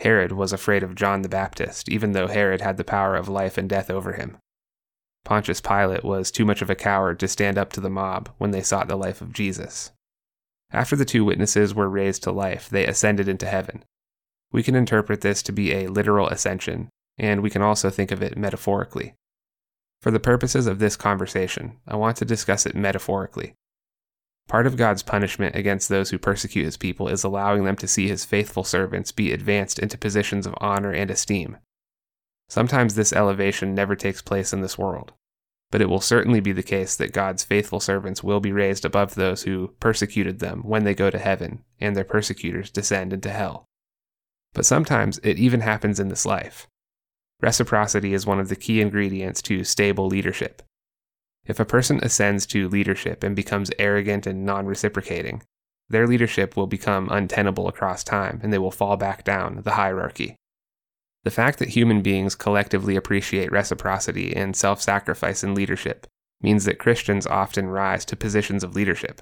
Herod 0.00 0.32
was 0.32 0.52
afraid 0.52 0.82
of 0.82 0.94
John 0.94 1.22
the 1.22 1.28
Baptist, 1.30 1.88
even 1.88 2.12
though 2.12 2.26
Herod 2.26 2.60
had 2.60 2.76
the 2.76 2.84
power 2.84 3.16
of 3.16 3.30
life 3.30 3.56
and 3.56 3.66
death 3.66 3.88
over 3.88 4.12
him. 4.12 4.36
Pontius 5.24 5.62
Pilate 5.62 6.04
was 6.04 6.30
too 6.30 6.44
much 6.44 6.60
of 6.60 6.68
a 6.68 6.74
coward 6.74 7.18
to 7.20 7.28
stand 7.28 7.56
up 7.56 7.72
to 7.72 7.80
the 7.80 7.88
mob 7.88 8.28
when 8.36 8.50
they 8.50 8.60
sought 8.60 8.88
the 8.88 8.96
life 8.96 9.22
of 9.22 9.32
Jesus. 9.32 9.90
After 10.70 10.96
the 10.96 11.06
two 11.06 11.24
witnesses 11.24 11.74
were 11.74 11.88
raised 11.88 12.22
to 12.24 12.30
life, 12.30 12.68
they 12.68 12.84
ascended 12.84 13.26
into 13.26 13.46
heaven, 13.46 13.84
we 14.52 14.62
can 14.62 14.74
interpret 14.74 15.20
this 15.20 15.42
to 15.44 15.52
be 15.52 15.72
a 15.72 15.88
literal 15.88 16.28
ascension, 16.28 16.88
and 17.18 17.42
we 17.42 17.50
can 17.50 17.62
also 17.62 17.90
think 17.90 18.10
of 18.10 18.22
it 18.22 18.36
metaphorically. 18.36 19.14
For 20.00 20.10
the 20.10 20.20
purposes 20.20 20.66
of 20.66 20.78
this 20.78 20.96
conversation, 20.96 21.76
I 21.86 21.96
want 21.96 22.16
to 22.18 22.24
discuss 22.24 22.66
it 22.66 22.74
metaphorically. 22.74 23.54
Part 24.48 24.66
of 24.66 24.76
God's 24.76 25.02
punishment 25.02 25.54
against 25.54 25.88
those 25.88 26.10
who 26.10 26.18
persecute 26.18 26.64
his 26.64 26.76
people 26.76 27.06
is 27.06 27.22
allowing 27.22 27.64
them 27.64 27.76
to 27.76 27.86
see 27.86 28.08
his 28.08 28.24
faithful 28.24 28.64
servants 28.64 29.12
be 29.12 29.32
advanced 29.32 29.78
into 29.78 29.98
positions 29.98 30.46
of 30.46 30.54
honor 30.60 30.90
and 30.90 31.10
esteem. 31.10 31.58
Sometimes 32.48 32.94
this 32.94 33.12
elevation 33.12 33.74
never 33.74 33.94
takes 33.94 34.22
place 34.22 34.52
in 34.52 34.60
this 34.60 34.76
world, 34.76 35.12
but 35.70 35.80
it 35.80 35.88
will 35.88 36.00
certainly 36.00 36.40
be 36.40 36.50
the 36.50 36.64
case 36.64 36.96
that 36.96 37.12
God's 37.12 37.44
faithful 37.44 37.78
servants 37.78 38.24
will 38.24 38.40
be 38.40 38.50
raised 38.50 38.84
above 38.84 39.14
those 39.14 39.44
who 39.44 39.74
persecuted 39.78 40.40
them 40.40 40.62
when 40.62 40.82
they 40.82 40.94
go 40.94 41.10
to 41.10 41.18
heaven, 41.18 41.62
and 41.78 41.94
their 41.94 42.02
persecutors 42.02 42.70
descend 42.70 43.12
into 43.12 43.30
hell 43.30 43.68
but 44.52 44.66
sometimes 44.66 45.18
it 45.22 45.38
even 45.38 45.60
happens 45.60 46.00
in 46.00 46.08
this 46.08 46.26
life. 46.26 46.66
Reciprocity 47.40 48.12
is 48.12 48.26
one 48.26 48.40
of 48.40 48.48
the 48.48 48.56
key 48.56 48.80
ingredients 48.80 49.40
to 49.42 49.64
stable 49.64 50.06
leadership. 50.06 50.62
If 51.46 51.58
a 51.58 51.64
person 51.64 52.00
ascends 52.02 52.46
to 52.46 52.68
leadership 52.68 53.24
and 53.24 53.34
becomes 53.34 53.70
arrogant 53.78 54.26
and 54.26 54.44
non 54.44 54.66
reciprocating, 54.66 55.42
their 55.88 56.06
leadership 56.06 56.56
will 56.56 56.66
become 56.66 57.08
untenable 57.10 57.66
across 57.66 58.04
time 58.04 58.40
and 58.42 58.52
they 58.52 58.58
will 58.58 58.70
fall 58.70 58.96
back 58.96 59.24
down 59.24 59.62
the 59.62 59.72
hierarchy. 59.72 60.36
The 61.24 61.30
fact 61.30 61.58
that 61.58 61.70
human 61.70 62.02
beings 62.02 62.34
collectively 62.34 62.96
appreciate 62.96 63.52
reciprocity 63.52 64.34
and 64.34 64.54
self 64.54 64.80
sacrifice 64.80 65.42
in 65.42 65.54
leadership 65.54 66.06
means 66.40 66.64
that 66.64 66.78
Christians 66.78 67.26
often 67.26 67.68
rise 67.68 68.04
to 68.06 68.16
positions 68.16 68.64
of 68.64 68.74
leadership. 68.74 69.20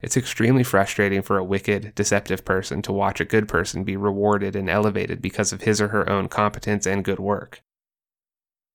It's 0.00 0.16
extremely 0.16 0.62
frustrating 0.62 1.22
for 1.22 1.38
a 1.38 1.44
wicked, 1.44 1.92
deceptive 1.94 2.44
person 2.44 2.82
to 2.82 2.92
watch 2.92 3.20
a 3.20 3.24
good 3.24 3.48
person 3.48 3.82
be 3.82 3.96
rewarded 3.96 4.54
and 4.54 4.70
elevated 4.70 5.20
because 5.20 5.52
of 5.52 5.62
his 5.62 5.80
or 5.80 5.88
her 5.88 6.08
own 6.08 6.28
competence 6.28 6.86
and 6.86 7.04
good 7.04 7.18
work. 7.18 7.62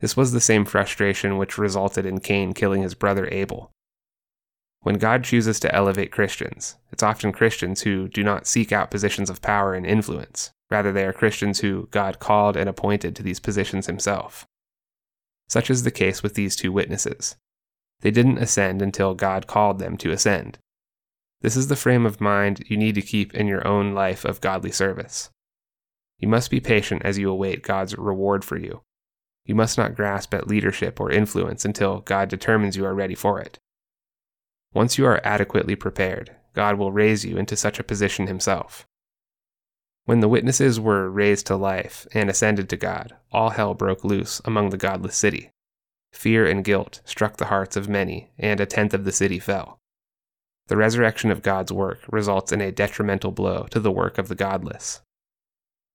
This 0.01 0.17
was 0.17 0.33
the 0.33 0.41
same 0.41 0.65
frustration 0.65 1.37
which 1.37 1.57
resulted 1.57 2.05
in 2.05 2.19
Cain 2.19 2.53
killing 2.53 2.81
his 2.81 2.93
brother 2.93 3.29
Abel. 3.31 3.71
When 4.81 4.95
God 4.95 5.23
chooses 5.23 5.61
to 5.61 5.73
elevate 5.73 6.11
Christians, 6.11 6.75
it's 6.91 7.03
often 7.03 7.31
Christians 7.31 7.83
who 7.83 8.09
do 8.09 8.21
not 8.21 8.45
seek 8.45 8.73
out 8.73 8.91
positions 8.91 9.29
of 9.29 9.41
power 9.41 9.73
and 9.73 9.85
influence. 9.85 10.51
Rather, 10.69 10.91
they 10.91 11.05
are 11.05 11.13
Christians 11.13 11.61
who 11.61 11.87
God 11.91 12.19
called 12.19 12.57
and 12.57 12.67
appointed 12.67 13.15
to 13.15 13.23
these 13.23 13.39
positions 13.39 13.85
himself. 13.85 14.45
Such 15.47 15.69
is 15.69 15.83
the 15.83 15.91
case 15.91 16.21
with 16.21 16.33
these 16.33 16.57
two 16.57 16.73
witnesses. 16.73 17.37
They 18.01 18.11
didn't 18.11 18.39
ascend 18.39 18.81
until 18.81 19.13
God 19.15 19.47
called 19.47 19.79
them 19.79 19.95
to 19.97 20.11
ascend. 20.11 20.57
This 21.43 21.57
is 21.57 21.67
the 21.67 21.75
frame 21.75 22.05
of 22.05 22.21
mind 22.21 22.63
you 22.67 22.77
need 22.77 22.95
to 22.95 23.01
keep 23.01 23.33
in 23.33 23.47
your 23.47 23.67
own 23.67 23.93
life 23.93 24.23
of 24.23 24.39
godly 24.39 24.71
service. 24.71 25.29
You 26.17 26.29
must 26.29 26.49
be 26.49 26.61
patient 26.61 27.01
as 27.03 27.17
you 27.17 27.29
await 27.29 27.63
God's 27.63 27.97
reward 27.97 28.45
for 28.45 28.57
you. 28.57 28.81
You 29.45 29.53
must 29.53 29.77
not 29.77 29.93
grasp 29.93 30.33
at 30.33 30.47
leadership 30.47 31.01
or 31.01 31.11
influence 31.11 31.65
until 31.65 31.99
God 31.99 32.29
determines 32.29 32.77
you 32.77 32.85
are 32.85 32.95
ready 32.95 33.13
for 33.13 33.41
it. 33.41 33.59
Once 34.73 34.97
you 34.97 35.05
are 35.05 35.19
adequately 35.25 35.75
prepared, 35.75 36.33
God 36.53 36.77
will 36.77 36.93
raise 36.93 37.25
you 37.25 37.35
into 37.35 37.57
such 37.57 37.77
a 37.77 37.83
position 37.83 38.27
Himself. 38.27 38.87
When 40.05 40.21
the 40.21 40.29
witnesses 40.29 40.79
were 40.79 41.09
raised 41.09 41.45
to 41.47 41.57
life 41.57 42.07
and 42.13 42.29
ascended 42.29 42.69
to 42.69 42.77
God, 42.77 43.17
all 43.33 43.49
hell 43.49 43.73
broke 43.73 44.05
loose 44.05 44.41
among 44.45 44.69
the 44.69 44.77
godless 44.77 45.17
city. 45.17 45.51
Fear 46.13 46.45
and 46.45 46.63
guilt 46.63 47.01
struck 47.03 47.35
the 47.35 47.47
hearts 47.47 47.75
of 47.75 47.89
many, 47.89 48.31
and 48.37 48.61
a 48.61 48.65
tenth 48.65 48.93
of 48.93 49.03
the 49.03 49.11
city 49.11 49.39
fell. 49.39 49.81
The 50.67 50.77
resurrection 50.77 51.29
of 51.29 51.41
God's 51.41 51.71
work 51.71 51.99
results 52.09 52.51
in 52.51 52.61
a 52.61 52.71
detrimental 52.71 53.31
blow 53.31 53.67
to 53.71 53.79
the 53.79 53.91
work 53.91 54.17
of 54.17 54.27
the 54.27 54.35
godless. 54.35 55.01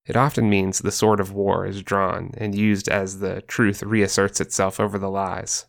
It 0.07 0.17
often 0.17 0.49
means 0.49 0.79
the 0.79 0.91
sword 0.91 1.21
of 1.21 1.33
war 1.33 1.67
is 1.67 1.83
drawn 1.83 2.33
and 2.39 2.55
used 2.55 2.89
as 2.89 3.19
the 3.19 3.43
truth 3.43 3.83
reasserts 3.83 4.41
itself 4.41 4.81
over 4.81 4.99
the 4.99 5.11
lies. 5.11 5.67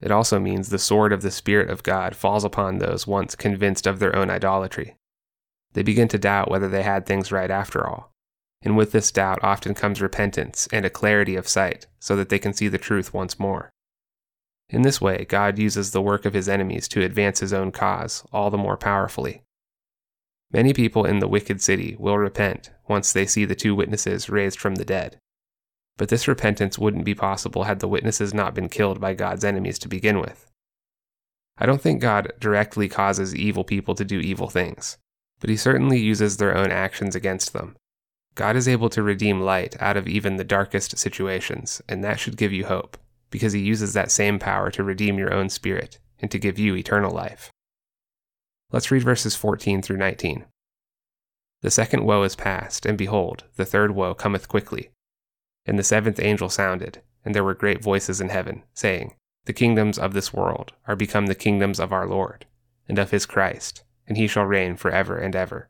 It 0.00 0.10
also 0.10 0.38
means 0.38 0.68
the 0.68 0.78
sword 0.78 1.12
of 1.12 1.22
the 1.22 1.30
Spirit 1.30 1.70
of 1.70 1.82
God 1.82 2.14
falls 2.14 2.44
upon 2.44 2.78
those 2.78 3.06
once 3.06 3.34
convinced 3.34 3.86
of 3.86 3.98
their 3.98 4.14
own 4.14 4.30
idolatry. 4.30 4.96
They 5.72 5.82
begin 5.82 6.08
to 6.08 6.18
doubt 6.18 6.50
whether 6.50 6.68
they 6.68 6.82
had 6.82 7.06
things 7.06 7.32
right 7.32 7.50
after 7.50 7.86
all. 7.86 8.12
And 8.62 8.76
with 8.76 8.92
this 8.92 9.10
doubt 9.10 9.38
often 9.42 9.74
comes 9.74 10.02
repentance 10.02 10.68
and 10.72 10.84
a 10.84 10.90
clarity 10.90 11.36
of 11.36 11.48
sight 11.48 11.86
so 11.98 12.16
that 12.16 12.28
they 12.28 12.38
can 12.38 12.52
see 12.52 12.68
the 12.68 12.78
truth 12.78 13.14
once 13.14 13.38
more. 13.38 13.70
In 14.70 14.82
this 14.82 15.00
way, 15.00 15.24
God 15.24 15.58
uses 15.58 15.92
the 15.92 16.02
work 16.02 16.26
of 16.26 16.34
his 16.34 16.48
enemies 16.48 16.88
to 16.88 17.02
advance 17.02 17.40
his 17.40 17.54
own 17.54 17.72
cause 17.72 18.22
all 18.32 18.50
the 18.50 18.58
more 18.58 18.76
powerfully. 18.76 19.42
Many 20.52 20.74
people 20.74 21.04
in 21.04 21.20
the 21.20 21.28
wicked 21.28 21.62
city 21.62 21.96
will 21.98 22.18
repent 22.18 22.70
once 22.86 23.12
they 23.12 23.24
see 23.24 23.44
the 23.44 23.54
two 23.54 23.74
witnesses 23.74 24.28
raised 24.28 24.58
from 24.58 24.74
the 24.74 24.84
dead. 24.84 25.18
But 25.96 26.10
this 26.10 26.28
repentance 26.28 26.78
wouldn't 26.78 27.04
be 27.04 27.14
possible 27.14 27.64
had 27.64 27.80
the 27.80 27.88
witnesses 27.88 28.34
not 28.34 28.54
been 28.54 28.68
killed 28.68 29.00
by 29.00 29.14
God's 29.14 29.44
enemies 29.44 29.78
to 29.80 29.88
begin 29.88 30.20
with. 30.20 30.46
I 31.56 31.66
don't 31.66 31.80
think 31.80 32.00
God 32.00 32.32
directly 32.38 32.88
causes 32.88 33.34
evil 33.34 33.64
people 33.64 33.94
to 33.94 34.04
do 34.04 34.20
evil 34.20 34.48
things, 34.48 34.98
but 35.40 35.50
he 35.50 35.56
certainly 35.56 35.98
uses 35.98 36.36
their 36.36 36.56
own 36.56 36.70
actions 36.70 37.16
against 37.16 37.52
them. 37.52 37.74
God 38.34 38.54
is 38.54 38.68
able 38.68 38.90
to 38.90 39.02
redeem 39.02 39.40
light 39.40 39.76
out 39.80 39.96
of 39.96 40.06
even 40.06 40.36
the 40.36 40.44
darkest 40.44 40.98
situations, 40.98 41.82
and 41.88 42.04
that 42.04 42.20
should 42.20 42.36
give 42.36 42.52
you 42.52 42.66
hope 42.66 42.96
because 43.30 43.52
he 43.52 43.60
uses 43.60 43.92
that 43.92 44.10
same 44.10 44.38
power 44.38 44.70
to 44.70 44.84
redeem 44.84 45.18
your 45.18 45.32
own 45.32 45.48
spirit 45.48 45.98
and 46.20 46.30
to 46.30 46.38
give 46.38 46.58
you 46.58 46.74
eternal 46.74 47.10
life. 47.10 47.50
Let's 48.70 48.90
read 48.90 49.02
verses 49.02 49.34
14 49.34 49.82
through 49.82 49.96
19. 49.96 50.44
The 51.62 51.70
second 51.70 52.04
woe 52.04 52.22
is 52.22 52.36
past, 52.36 52.86
and 52.86 52.96
behold, 52.96 53.44
the 53.56 53.64
third 53.64 53.92
woe 53.92 54.14
cometh 54.14 54.48
quickly. 54.48 54.90
And 55.66 55.78
the 55.78 55.84
seventh 55.84 56.20
angel 56.20 56.48
sounded, 56.48 57.02
and 57.24 57.34
there 57.34 57.44
were 57.44 57.54
great 57.54 57.82
voices 57.82 58.20
in 58.20 58.28
heaven, 58.28 58.62
saying, 58.74 59.14
The 59.44 59.52
kingdoms 59.52 59.98
of 59.98 60.12
this 60.12 60.32
world 60.32 60.72
are 60.86 60.96
become 60.96 61.26
the 61.26 61.34
kingdoms 61.34 61.80
of 61.80 61.92
our 61.92 62.06
Lord, 62.06 62.46
and 62.88 62.98
of 62.98 63.10
his 63.10 63.26
Christ, 63.26 63.82
and 64.06 64.16
he 64.16 64.26
shall 64.26 64.44
reign 64.44 64.76
for 64.76 64.90
ever 64.90 65.18
and 65.18 65.34
ever. 65.34 65.68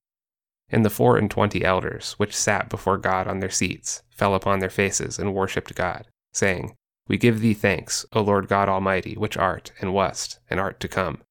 And 0.69 0.85
the 0.85 0.91
four 0.91 1.17
and 1.17 1.31
twenty 1.31 1.65
elders, 1.65 2.13
which 2.13 2.37
sat 2.37 2.69
before 2.69 2.99
God 2.99 3.27
on 3.27 3.41
their 3.41 3.49
seats, 3.49 4.03
fell 4.11 4.35
upon 4.35 4.59
their 4.59 4.69
faces 4.69 5.19
and 5.19 5.35
worshipped 5.35 5.75
God, 5.75 6.07
saying, 6.33 6.77
we 7.09 7.17
give 7.17 7.41
thee 7.41 7.55
thanks, 7.55 8.05
O 8.13 8.21
Lord 8.21 8.49
God 8.49 8.69
Almighty, 8.69 9.15
which 9.15 9.37
art, 9.37 9.73
and 9.81 9.95
wast, 9.95 10.39
and 10.51 10.61
art 10.61 10.79
to 10.81 10.89
come, 10.89 11.23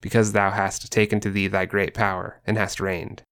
because 0.00 0.32
thou 0.32 0.50
hast 0.50 0.90
taken 0.90 1.20
to 1.20 1.30
thee 1.30 1.46
thy 1.46 1.66
great 1.66 1.92
power, 1.92 2.40
and 2.46 2.56
hast 2.56 2.80
reigned. 2.80 3.22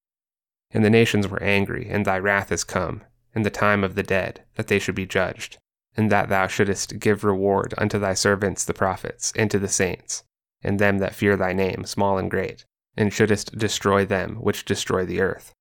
And 0.71 0.85
the 0.85 0.91
nations 0.91 1.27
were 1.27 1.43
angry, 1.43 1.89
and 1.89 2.05
thy 2.05 2.19
wrath 2.19 2.53
is 2.53 2.63
come, 2.63 3.03
and 3.35 3.45
the 3.45 3.51
time 3.51 3.83
of 3.83 3.95
the 3.95 4.03
dead, 4.03 4.45
that 4.57 4.69
they 4.69 4.79
should 4.79 4.95
be 4.95 5.07
judged, 5.07 5.57
and 5.97 6.13
that 6.13 6.29
thou 6.29 6.47
shouldest 6.47 6.99
give 6.99 7.25
reward 7.25 7.73
unto 7.79 7.99
thy 7.99 8.13
servants 8.13 8.67
the 8.67 8.75
prophets, 8.75 9.33
and 9.35 9.51
to 9.51 9.59
the 9.59 9.69
saints, 9.69 10.25
and 10.63 10.79
them 10.79 10.99
that 10.99 11.15
fear 11.15 11.37
thy 11.37 11.55
name, 11.55 11.85
small 11.85 12.19
and 12.19 12.31
great, 12.31 12.67
and 12.99 13.15
shouldest 13.15 13.57
destroy 13.57 14.05
them 14.05 14.37
which 14.37 14.67
destroy 14.67 15.07
the 15.07 15.23
earth. 15.23 15.55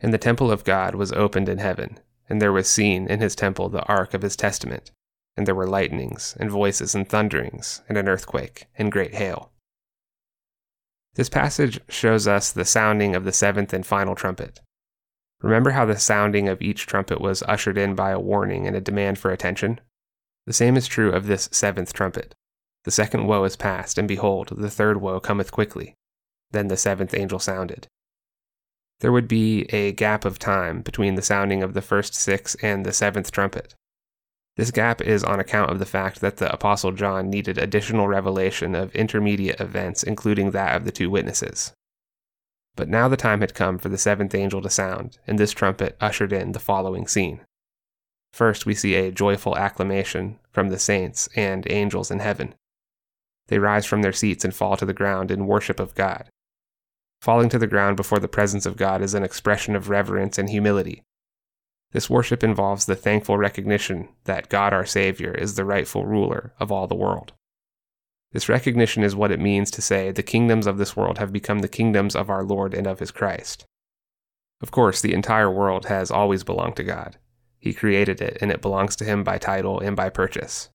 And 0.00 0.14
the 0.14 0.18
temple 0.18 0.50
of 0.50 0.64
God 0.64 0.94
was 0.94 1.12
opened 1.12 1.50
in 1.50 1.58
heaven, 1.58 2.00
and 2.30 2.40
there 2.40 2.52
was 2.52 2.68
seen 2.68 3.06
in 3.08 3.20
his 3.20 3.36
temple 3.36 3.68
the 3.68 3.84
ark 3.84 4.14
of 4.14 4.22
his 4.22 4.36
testament 4.36 4.90
and 5.36 5.46
there 5.46 5.54
were 5.54 5.66
lightnings, 5.66 6.36
and 6.38 6.50
voices, 6.50 6.94
and 6.94 7.08
thunderings, 7.08 7.82
and 7.88 7.96
an 7.96 8.08
earthquake, 8.08 8.66
and 8.76 8.92
great 8.92 9.14
hail. 9.14 9.52
This 11.14 11.28
passage 11.28 11.80
shows 11.88 12.28
us 12.28 12.52
the 12.52 12.64
sounding 12.64 13.14
of 13.14 13.24
the 13.24 13.32
seventh 13.32 13.72
and 13.72 13.84
final 13.84 14.14
trumpet. 14.14 14.60
Remember 15.42 15.70
how 15.70 15.84
the 15.84 15.98
sounding 15.98 16.48
of 16.48 16.60
each 16.60 16.86
trumpet 16.86 17.20
was 17.20 17.42
ushered 17.44 17.78
in 17.78 17.94
by 17.94 18.10
a 18.10 18.20
warning 18.20 18.66
and 18.66 18.76
a 18.76 18.80
demand 18.80 19.18
for 19.18 19.30
attention? 19.30 19.80
The 20.46 20.52
same 20.52 20.76
is 20.76 20.86
true 20.86 21.12
of 21.12 21.26
this 21.26 21.48
seventh 21.52 21.92
trumpet. 21.92 22.34
The 22.84 22.90
second 22.90 23.26
woe 23.26 23.44
is 23.44 23.56
past, 23.56 23.98
and 23.98 24.08
behold, 24.08 24.52
the 24.56 24.70
third 24.70 25.00
woe 25.00 25.20
cometh 25.20 25.52
quickly. 25.52 25.94
Then 26.50 26.68
the 26.68 26.76
seventh 26.76 27.14
angel 27.14 27.38
sounded. 27.38 27.88
There 29.00 29.12
would 29.12 29.28
be 29.28 29.62
a 29.74 29.92
gap 29.92 30.24
of 30.24 30.38
time 30.38 30.82
between 30.82 31.14
the 31.14 31.22
sounding 31.22 31.62
of 31.62 31.74
the 31.74 31.82
first 31.82 32.14
six 32.14 32.54
and 32.56 32.84
the 32.84 32.92
seventh 32.92 33.30
trumpet. 33.30 33.74
This 34.60 34.70
gap 34.70 35.00
is 35.00 35.24
on 35.24 35.40
account 35.40 35.70
of 35.70 35.78
the 35.78 35.86
fact 35.86 36.20
that 36.20 36.36
the 36.36 36.52
Apostle 36.52 36.92
John 36.92 37.30
needed 37.30 37.56
additional 37.56 38.08
revelation 38.08 38.74
of 38.74 38.94
intermediate 38.94 39.58
events, 39.58 40.02
including 40.02 40.50
that 40.50 40.76
of 40.76 40.84
the 40.84 40.92
two 40.92 41.08
witnesses. 41.08 41.72
But 42.76 42.90
now 42.90 43.08
the 43.08 43.16
time 43.16 43.40
had 43.40 43.54
come 43.54 43.78
for 43.78 43.88
the 43.88 43.96
seventh 43.96 44.34
angel 44.34 44.60
to 44.60 44.68
sound, 44.68 45.16
and 45.26 45.38
this 45.38 45.52
trumpet 45.52 45.96
ushered 45.98 46.30
in 46.30 46.52
the 46.52 46.58
following 46.58 47.06
scene. 47.06 47.40
First, 48.34 48.66
we 48.66 48.74
see 48.74 48.96
a 48.96 49.10
joyful 49.10 49.56
acclamation 49.56 50.38
from 50.50 50.68
the 50.68 50.78
saints 50.78 51.26
and 51.34 51.66
angels 51.70 52.10
in 52.10 52.18
heaven. 52.18 52.54
They 53.48 53.58
rise 53.58 53.86
from 53.86 54.02
their 54.02 54.12
seats 54.12 54.44
and 54.44 54.54
fall 54.54 54.76
to 54.76 54.84
the 54.84 54.92
ground 54.92 55.30
in 55.30 55.46
worship 55.46 55.80
of 55.80 55.94
God. 55.94 56.28
Falling 57.22 57.48
to 57.48 57.58
the 57.58 57.66
ground 57.66 57.96
before 57.96 58.18
the 58.18 58.28
presence 58.28 58.66
of 58.66 58.76
God 58.76 59.00
is 59.00 59.14
an 59.14 59.24
expression 59.24 59.74
of 59.74 59.88
reverence 59.88 60.36
and 60.36 60.50
humility, 60.50 61.02
this 61.92 62.08
worship 62.08 62.44
involves 62.44 62.86
the 62.86 62.94
thankful 62.94 63.36
recognition 63.36 64.08
that 64.24 64.48
God 64.48 64.72
our 64.72 64.86
Savior 64.86 65.32
is 65.34 65.54
the 65.54 65.64
rightful 65.64 66.06
ruler 66.06 66.52
of 66.60 66.70
all 66.70 66.86
the 66.86 66.94
world. 66.94 67.32
This 68.32 68.48
recognition 68.48 69.02
is 69.02 69.16
what 69.16 69.32
it 69.32 69.40
means 69.40 69.72
to 69.72 69.82
say 69.82 70.12
the 70.12 70.22
kingdoms 70.22 70.68
of 70.68 70.78
this 70.78 70.96
world 70.96 71.18
have 71.18 71.32
become 71.32 71.58
the 71.60 71.68
kingdoms 71.68 72.14
of 72.14 72.30
our 72.30 72.44
Lord 72.44 72.74
and 72.74 72.86
of 72.86 73.00
his 73.00 73.10
Christ. 73.10 73.66
Of 74.62 74.70
course, 74.70 75.00
the 75.00 75.14
entire 75.14 75.50
world 75.50 75.86
has 75.86 76.10
always 76.10 76.44
belonged 76.44 76.76
to 76.76 76.84
God. 76.84 77.16
He 77.58 77.74
created 77.74 78.20
it, 78.20 78.38
and 78.40 78.52
it 78.52 78.62
belongs 78.62 78.94
to 78.96 79.04
him 79.04 79.24
by 79.24 79.38
title 79.38 79.80
and 79.80 79.96
by 79.96 80.10
purchase. 80.10 80.70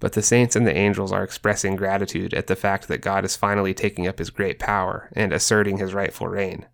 But 0.00 0.14
the 0.14 0.22
saints 0.22 0.56
and 0.56 0.66
the 0.66 0.76
angels 0.76 1.12
are 1.12 1.22
expressing 1.22 1.76
gratitude 1.76 2.32
at 2.32 2.46
the 2.46 2.56
fact 2.56 2.88
that 2.88 3.02
God 3.02 3.24
is 3.24 3.36
finally 3.36 3.74
taking 3.74 4.06
up 4.06 4.18
his 4.18 4.30
great 4.30 4.58
power 4.58 5.10
and 5.12 5.32
asserting 5.32 5.76
his 5.76 5.94
rightful 5.94 6.26
reign. 6.26 6.66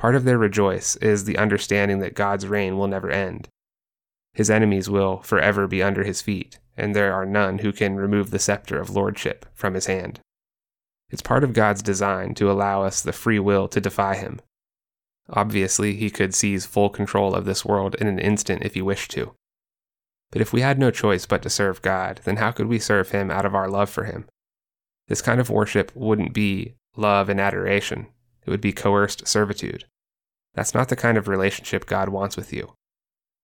Part 0.00 0.14
of 0.14 0.24
their 0.24 0.38
rejoice 0.38 0.96
is 0.96 1.24
the 1.24 1.36
understanding 1.36 1.98
that 1.98 2.14
God's 2.14 2.46
reign 2.46 2.78
will 2.78 2.88
never 2.88 3.10
end. 3.10 3.50
His 4.32 4.48
enemies 4.48 4.88
will 4.88 5.18
forever 5.20 5.66
be 5.66 5.82
under 5.82 6.04
his 6.04 6.22
feet, 6.22 6.58
and 6.74 6.96
there 6.96 7.12
are 7.12 7.26
none 7.26 7.58
who 7.58 7.70
can 7.70 7.96
remove 7.96 8.30
the 8.30 8.38
scepter 8.38 8.80
of 8.80 8.88
lordship 8.88 9.44
from 9.52 9.74
his 9.74 9.84
hand. 9.84 10.20
It's 11.10 11.20
part 11.20 11.44
of 11.44 11.52
God's 11.52 11.82
design 11.82 12.32
to 12.36 12.50
allow 12.50 12.82
us 12.82 13.02
the 13.02 13.12
free 13.12 13.38
will 13.38 13.68
to 13.68 13.78
defy 13.78 14.16
him. 14.16 14.40
Obviously, 15.28 15.96
he 15.96 16.08
could 16.08 16.34
seize 16.34 16.64
full 16.64 16.88
control 16.88 17.34
of 17.34 17.44
this 17.44 17.66
world 17.66 17.94
in 17.96 18.06
an 18.06 18.18
instant 18.18 18.62
if 18.62 18.72
he 18.72 18.80
wished 18.80 19.10
to. 19.10 19.34
But 20.30 20.40
if 20.40 20.50
we 20.50 20.62
had 20.62 20.78
no 20.78 20.90
choice 20.90 21.26
but 21.26 21.42
to 21.42 21.50
serve 21.50 21.82
God, 21.82 22.22
then 22.24 22.38
how 22.38 22.52
could 22.52 22.68
we 22.68 22.78
serve 22.78 23.10
him 23.10 23.30
out 23.30 23.44
of 23.44 23.54
our 23.54 23.68
love 23.68 23.90
for 23.90 24.04
him? 24.04 24.24
This 25.08 25.20
kind 25.20 25.42
of 25.42 25.50
worship 25.50 25.92
wouldn't 25.94 26.32
be 26.32 26.76
love 26.96 27.28
and 27.28 27.38
adoration, 27.38 28.06
it 28.44 28.50
would 28.50 28.60
be 28.60 28.72
coerced 28.72 29.26
servitude. 29.26 29.84
That's 30.54 30.74
not 30.74 30.88
the 30.88 30.96
kind 30.96 31.16
of 31.16 31.28
relationship 31.28 31.86
God 31.86 32.08
wants 32.08 32.36
with 32.36 32.52
you. 32.52 32.74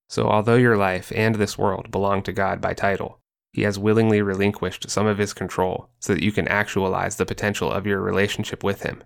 So, 0.09 0.29
although 0.29 0.57
your 0.57 0.77
life 0.77 1.13
and 1.15 1.35
this 1.35 1.59
world 1.59 1.91
belong 1.91 2.23
to 2.23 2.33
God 2.33 2.61
by 2.61 2.75
title, 2.75 3.19
He 3.53 3.63
has 3.63 3.79
willingly 3.79 4.23
relinquished 4.23 4.91
some 4.91 5.07
of 5.07 5.19
His 5.19 5.33
control 5.33 5.89
so 6.01 6.15
that 6.15 6.23
you 6.23 6.33
can 6.33 6.49
actualize 6.49 7.17
the 7.17 7.27
potential 7.27 7.71
of 7.71 7.87
your 7.87 8.01
relationship 8.01 8.63
with 8.63 8.83
Him. 8.83 9.03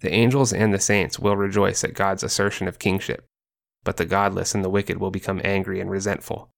The 0.00 0.12
angels 0.12 0.52
and 0.52 0.72
the 0.72 0.78
saints 0.78 1.18
will 1.18 1.36
rejoice 1.36 1.82
at 1.84 1.94
God's 1.94 2.22
assertion 2.22 2.68
of 2.68 2.78
kingship, 2.78 3.26
but 3.84 3.96
the 3.96 4.06
godless 4.06 4.54
and 4.54 4.64
the 4.64 4.70
wicked 4.70 4.98
will 4.98 5.10
become 5.10 5.40
angry 5.44 5.80
and 5.80 5.90
resentful. 5.90 6.50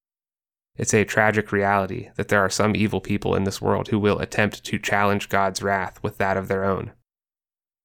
It's 0.76 0.94
a 0.94 1.04
tragic 1.04 1.50
reality 1.50 2.10
that 2.16 2.28
there 2.28 2.40
are 2.40 2.50
some 2.50 2.76
evil 2.76 3.00
people 3.00 3.34
in 3.34 3.44
this 3.44 3.60
world 3.60 3.88
who 3.88 3.98
will 3.98 4.18
attempt 4.18 4.64
to 4.64 4.78
challenge 4.78 5.28
God's 5.28 5.62
wrath 5.62 6.02
with 6.02 6.18
that 6.18 6.36
of 6.36 6.48
their 6.48 6.64
own. 6.64 6.92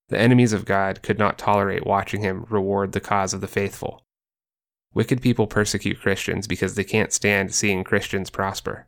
The 0.10 0.20
enemies 0.20 0.54
of 0.54 0.66
God 0.66 1.02
could 1.02 1.18
not 1.18 1.38
tolerate 1.38 1.86
watching 1.86 2.22
him 2.22 2.46
reward 2.50 2.92
the 2.92 3.00
cause 3.00 3.34
of 3.34 3.42
the 3.42 3.48
faithful. 3.48 4.04
Wicked 4.94 5.22
people 5.22 5.48
persecute 5.48 6.00
Christians 6.00 6.48
because 6.48 6.76
they 6.76 6.84
can't 6.84 7.12
stand 7.12 7.54
seeing 7.54 7.84
Christians 7.84 8.30
prosper. 8.30 8.88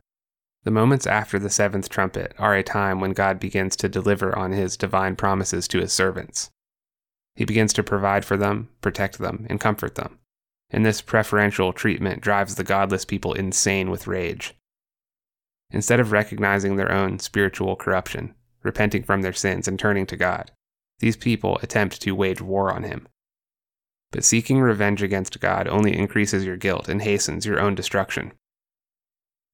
The 0.64 0.70
moments 0.70 1.06
after 1.06 1.38
the 1.38 1.50
seventh 1.50 1.88
trumpet 1.88 2.34
are 2.38 2.54
a 2.54 2.62
time 2.62 3.00
when 3.00 3.12
God 3.12 3.38
begins 3.38 3.76
to 3.76 3.88
deliver 3.88 4.36
on 4.36 4.52
his 4.52 4.76
divine 4.76 5.16
promises 5.16 5.68
to 5.68 5.80
his 5.80 5.92
servants. 5.92 6.50
He 7.34 7.44
begins 7.44 7.72
to 7.74 7.82
provide 7.82 8.24
for 8.24 8.36
them, 8.36 8.68
protect 8.80 9.18
them, 9.18 9.46
and 9.48 9.60
comfort 9.60 9.94
them. 9.94 10.18
And 10.70 10.84
this 10.84 11.00
preferential 11.00 11.72
treatment 11.72 12.20
drives 12.20 12.54
the 12.54 12.64
godless 12.64 13.04
people 13.04 13.32
insane 13.32 13.90
with 13.90 14.06
rage. 14.06 14.54
Instead 15.70 16.00
of 16.00 16.12
recognizing 16.12 16.76
their 16.76 16.90
own 16.90 17.18
spiritual 17.18 17.76
corruption, 17.76 18.34
repenting 18.62 19.02
from 19.02 19.22
their 19.22 19.32
sins, 19.32 19.68
and 19.68 19.78
turning 19.78 20.06
to 20.06 20.16
God, 20.16 20.50
these 21.00 21.16
people 21.16 21.58
attempt 21.62 22.00
to 22.02 22.12
wage 22.12 22.40
war 22.40 22.72
on 22.72 22.82
him. 22.82 23.08
But 24.10 24.24
seeking 24.24 24.60
revenge 24.60 25.02
against 25.02 25.40
God 25.40 25.68
only 25.68 25.96
increases 25.96 26.44
your 26.44 26.56
guilt 26.56 26.88
and 26.88 27.02
hastens 27.02 27.44
your 27.44 27.60
own 27.60 27.74
destruction. 27.74 28.32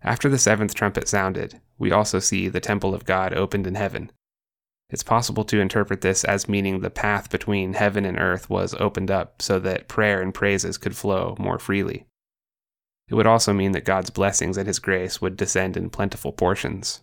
After 0.02 0.28
the 0.28 0.38
seventh 0.38 0.74
trumpet 0.74 1.08
sounded, 1.08 1.60
we 1.78 1.90
also 1.90 2.18
see 2.18 2.48
the 2.48 2.60
temple 2.60 2.94
of 2.94 3.04
God 3.04 3.32
opened 3.32 3.66
in 3.66 3.74
heaven. 3.74 4.12
It's 4.90 5.02
possible 5.02 5.44
to 5.44 5.60
interpret 5.60 6.02
this 6.02 6.24
as 6.24 6.48
meaning 6.48 6.80
the 6.80 6.90
path 6.90 7.30
between 7.30 7.72
heaven 7.72 8.04
and 8.04 8.18
earth 8.18 8.50
was 8.50 8.74
opened 8.74 9.10
up 9.10 9.40
so 9.40 9.58
that 9.60 9.88
prayer 9.88 10.20
and 10.20 10.32
praises 10.32 10.78
could 10.78 10.96
flow 10.96 11.34
more 11.38 11.58
freely. 11.58 12.06
It 13.08 13.14
would 13.14 13.26
also 13.26 13.52
mean 13.52 13.72
that 13.72 13.84
God's 13.84 14.10
blessings 14.10 14.56
and 14.56 14.66
His 14.66 14.78
grace 14.78 15.20
would 15.20 15.36
descend 15.36 15.76
in 15.76 15.90
plentiful 15.90 16.32
portions. 16.32 17.02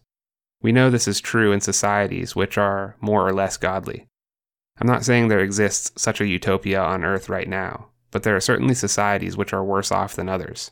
We 0.61 0.71
know 0.71 0.89
this 0.89 1.07
is 1.07 1.19
true 1.19 1.51
in 1.51 1.61
societies 1.61 2.35
which 2.35 2.57
are 2.57 2.95
more 3.01 3.27
or 3.27 3.33
less 3.33 3.57
godly. 3.57 4.07
I'm 4.81 4.87
not 4.87 5.05
saying 5.05 5.27
there 5.27 5.41
exists 5.41 5.91
such 5.95 6.19
a 6.21 6.25
utopia 6.25 6.81
on 6.81 7.03
earth 7.03 7.29
right 7.29 7.47
now, 7.47 7.89
but 8.09 8.23
there 8.23 8.35
are 8.35 8.41
certainly 8.41 8.73
societies 8.73 9.37
which 9.37 9.53
are 9.53 9.63
worse 9.63 9.91
off 9.91 10.15
than 10.15 10.27
others. 10.27 10.71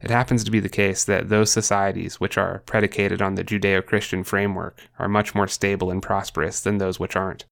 It 0.00 0.10
happens 0.10 0.42
to 0.42 0.50
be 0.50 0.58
the 0.58 0.68
case 0.68 1.04
that 1.04 1.28
those 1.28 1.52
societies 1.52 2.18
which 2.18 2.36
are 2.36 2.64
predicated 2.66 3.22
on 3.22 3.36
the 3.36 3.44
Judeo 3.44 3.86
Christian 3.86 4.24
framework 4.24 4.80
are 4.98 5.08
much 5.08 5.36
more 5.36 5.46
stable 5.46 5.88
and 5.88 6.02
prosperous 6.02 6.58
than 6.58 6.78
those 6.78 6.98
which 6.98 7.14
aren't. 7.14 7.44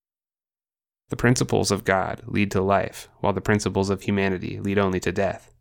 The 1.10 1.16
principles 1.16 1.70
of 1.70 1.84
God 1.84 2.22
lead 2.26 2.50
to 2.50 2.60
life, 2.60 3.08
while 3.20 3.32
the 3.32 3.40
principles 3.40 3.90
of 3.90 4.02
humanity 4.02 4.58
lead 4.58 4.76
only 4.76 4.98
to 4.98 5.12
death. 5.12 5.54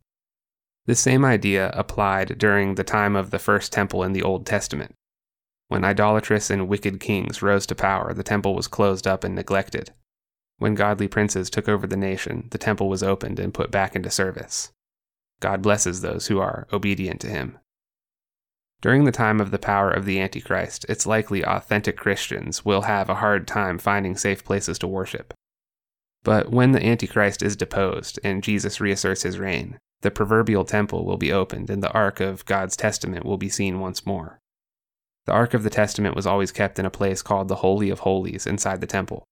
This 0.87 0.99
same 0.99 1.23
idea 1.23 1.69
applied 1.75 2.39
during 2.39 2.73
the 2.73 2.83
time 2.83 3.15
of 3.15 3.29
the 3.29 3.37
first 3.37 3.71
temple 3.71 4.03
in 4.03 4.13
the 4.13 4.23
Old 4.23 4.47
Testament. 4.47 4.95
When 5.67 5.85
idolatrous 5.85 6.49
and 6.49 6.67
wicked 6.67 6.99
kings 6.99 7.43
rose 7.43 7.67
to 7.67 7.75
power, 7.75 8.11
the 8.11 8.23
temple 8.23 8.55
was 8.55 8.67
closed 8.67 9.05
up 9.05 9.23
and 9.23 9.35
neglected. 9.35 9.91
When 10.59 10.75
godly 10.75 11.07
princes 11.07 11.49
took 11.49 11.67
over 11.67 11.87
the 11.87 11.97
nation, 11.97 12.47
the 12.51 12.57
temple 12.57 12.89
was 12.89 13.01
opened 13.01 13.39
and 13.39 13.53
put 13.53 13.71
back 13.71 13.95
into 13.95 14.11
service. 14.11 14.71
God 15.39 15.61
blesses 15.61 16.01
those 16.01 16.27
who 16.27 16.39
are 16.39 16.67
obedient 16.71 17.21
to 17.21 17.27
him. 17.27 17.57
During 18.81 19.05
the 19.05 19.11
time 19.11 19.41
of 19.41 19.51
the 19.51 19.59
power 19.59 19.89
of 19.89 20.05
the 20.05 20.19
Antichrist, 20.19 20.85
it's 20.87 21.05
likely 21.05 21.43
authentic 21.43 21.97
Christians 21.97 22.63
will 22.63 22.83
have 22.83 23.09
a 23.09 23.15
hard 23.15 23.47
time 23.47 23.77
finding 23.77 24.15
safe 24.15 24.43
places 24.43 24.77
to 24.79 24.87
worship. 24.87 25.33
But 26.23 26.51
when 26.51 26.73
the 26.73 26.85
Antichrist 26.85 27.41
is 27.41 27.55
deposed 27.55 28.19
and 28.23 28.43
Jesus 28.43 28.81
reasserts 28.81 29.23
his 29.23 29.39
reign, 29.39 29.77
the 30.01 30.11
proverbial 30.11 30.65
temple 30.65 31.05
will 31.05 31.17
be 31.17 31.31
opened 31.31 31.69
and 31.69 31.81
the 31.81 31.91
Ark 31.91 32.19
of 32.19 32.45
God's 32.45 32.75
Testament 32.75 33.25
will 33.25 33.37
be 33.37 33.49
seen 33.49 33.79
once 33.79 34.05
more. 34.05 34.39
The 35.25 35.33
Ark 35.33 35.53
of 35.53 35.63
the 35.63 35.69
Testament 35.69 36.15
was 36.15 36.27
always 36.27 36.51
kept 36.51 36.79
in 36.79 36.85
a 36.85 36.89
place 36.89 37.21
called 37.21 37.47
the 37.47 37.55
Holy 37.55 37.89
of 37.89 37.99
Holies 37.99 38.47
inside 38.47 38.81
the 38.81 38.87
temple. 38.87 39.23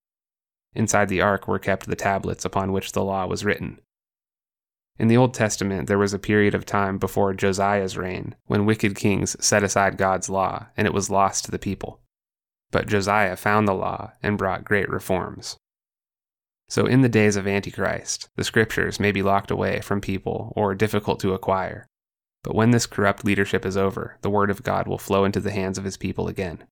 Inside 0.78 1.10
the 1.10 1.20
Ark 1.20 1.46
were 1.46 1.60
kept 1.60 1.88
the 1.88 1.98
tablets 1.98 2.46
upon 2.46 2.72
which 2.72 2.94
the 2.94 3.04
law 3.04 3.26
was 3.28 3.44
written, 3.44 3.82
in 5.00 5.10
the 5.10 5.18
Old 5.18 5.34
Testament, 5.34 5.88
there 5.88 6.00
was 6.00 6.14
a 6.14 6.20
period 6.20 6.56
of 6.56 6.66
time 6.66 6.98
before 6.98 7.34
Josiah's 7.34 7.98
reign 7.98 8.36
when 8.46 8.66
wicked 8.66 8.96
kings 8.96 9.36
set 9.44 9.64
aside 9.64 9.98
God's 9.98 10.30
law 10.30 10.68
and 10.76 10.88
it 10.88 10.94
was 10.94 11.10
lost 11.10 11.46
to 11.46 11.52
the 11.52 11.60
people. 11.60 12.02
But 12.72 12.88
Josiah 12.88 13.36
found 13.36 13.68
the 13.68 13.74
law 13.74 14.14
and 14.24 14.38
brought 14.38 14.66
great 14.66 14.90
reforms. 14.90 15.58
So, 16.70 16.86
in 16.86 17.02
the 17.02 17.10
days 17.10 17.38
of 17.38 17.48
Antichrist, 17.48 18.28
the 18.36 18.44
scriptures 18.44 19.00
may 19.00 19.12
be 19.12 19.22
locked 19.22 19.52
away 19.52 19.80
from 19.80 20.02
people 20.02 20.52
or 20.56 20.76
difficult 20.76 21.20
to 21.22 21.34
acquire. 21.34 21.88
But 22.44 22.56
when 22.56 22.72
this 22.72 22.86
corrupt 22.86 23.24
leadership 23.24 23.66
is 23.66 23.78
over, 23.78 24.18
the 24.22 24.30
word 24.30 24.50
of 24.50 24.64
God 24.64 24.88
will 24.88 24.98
flow 24.98 25.24
into 25.24 25.40
the 25.40 25.52
hands 25.52 25.78
of 25.78 25.86
his 25.86 25.96
people 25.96 26.28
again. 26.28 26.64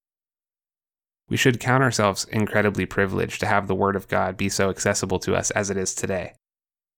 We 1.36 1.38
should 1.38 1.60
count 1.60 1.84
ourselves 1.84 2.24
incredibly 2.32 2.86
privileged 2.86 3.42
to 3.42 3.46
have 3.46 3.68
the 3.68 3.76
word 3.76 3.98
of 3.98 4.08
God 4.08 4.38
be 4.38 4.48
so 4.48 4.70
accessible 4.70 5.20
to 5.20 5.36
us 5.36 5.52
as 5.52 5.70
it 5.70 5.76
is 5.76 5.94
today. 5.94 6.32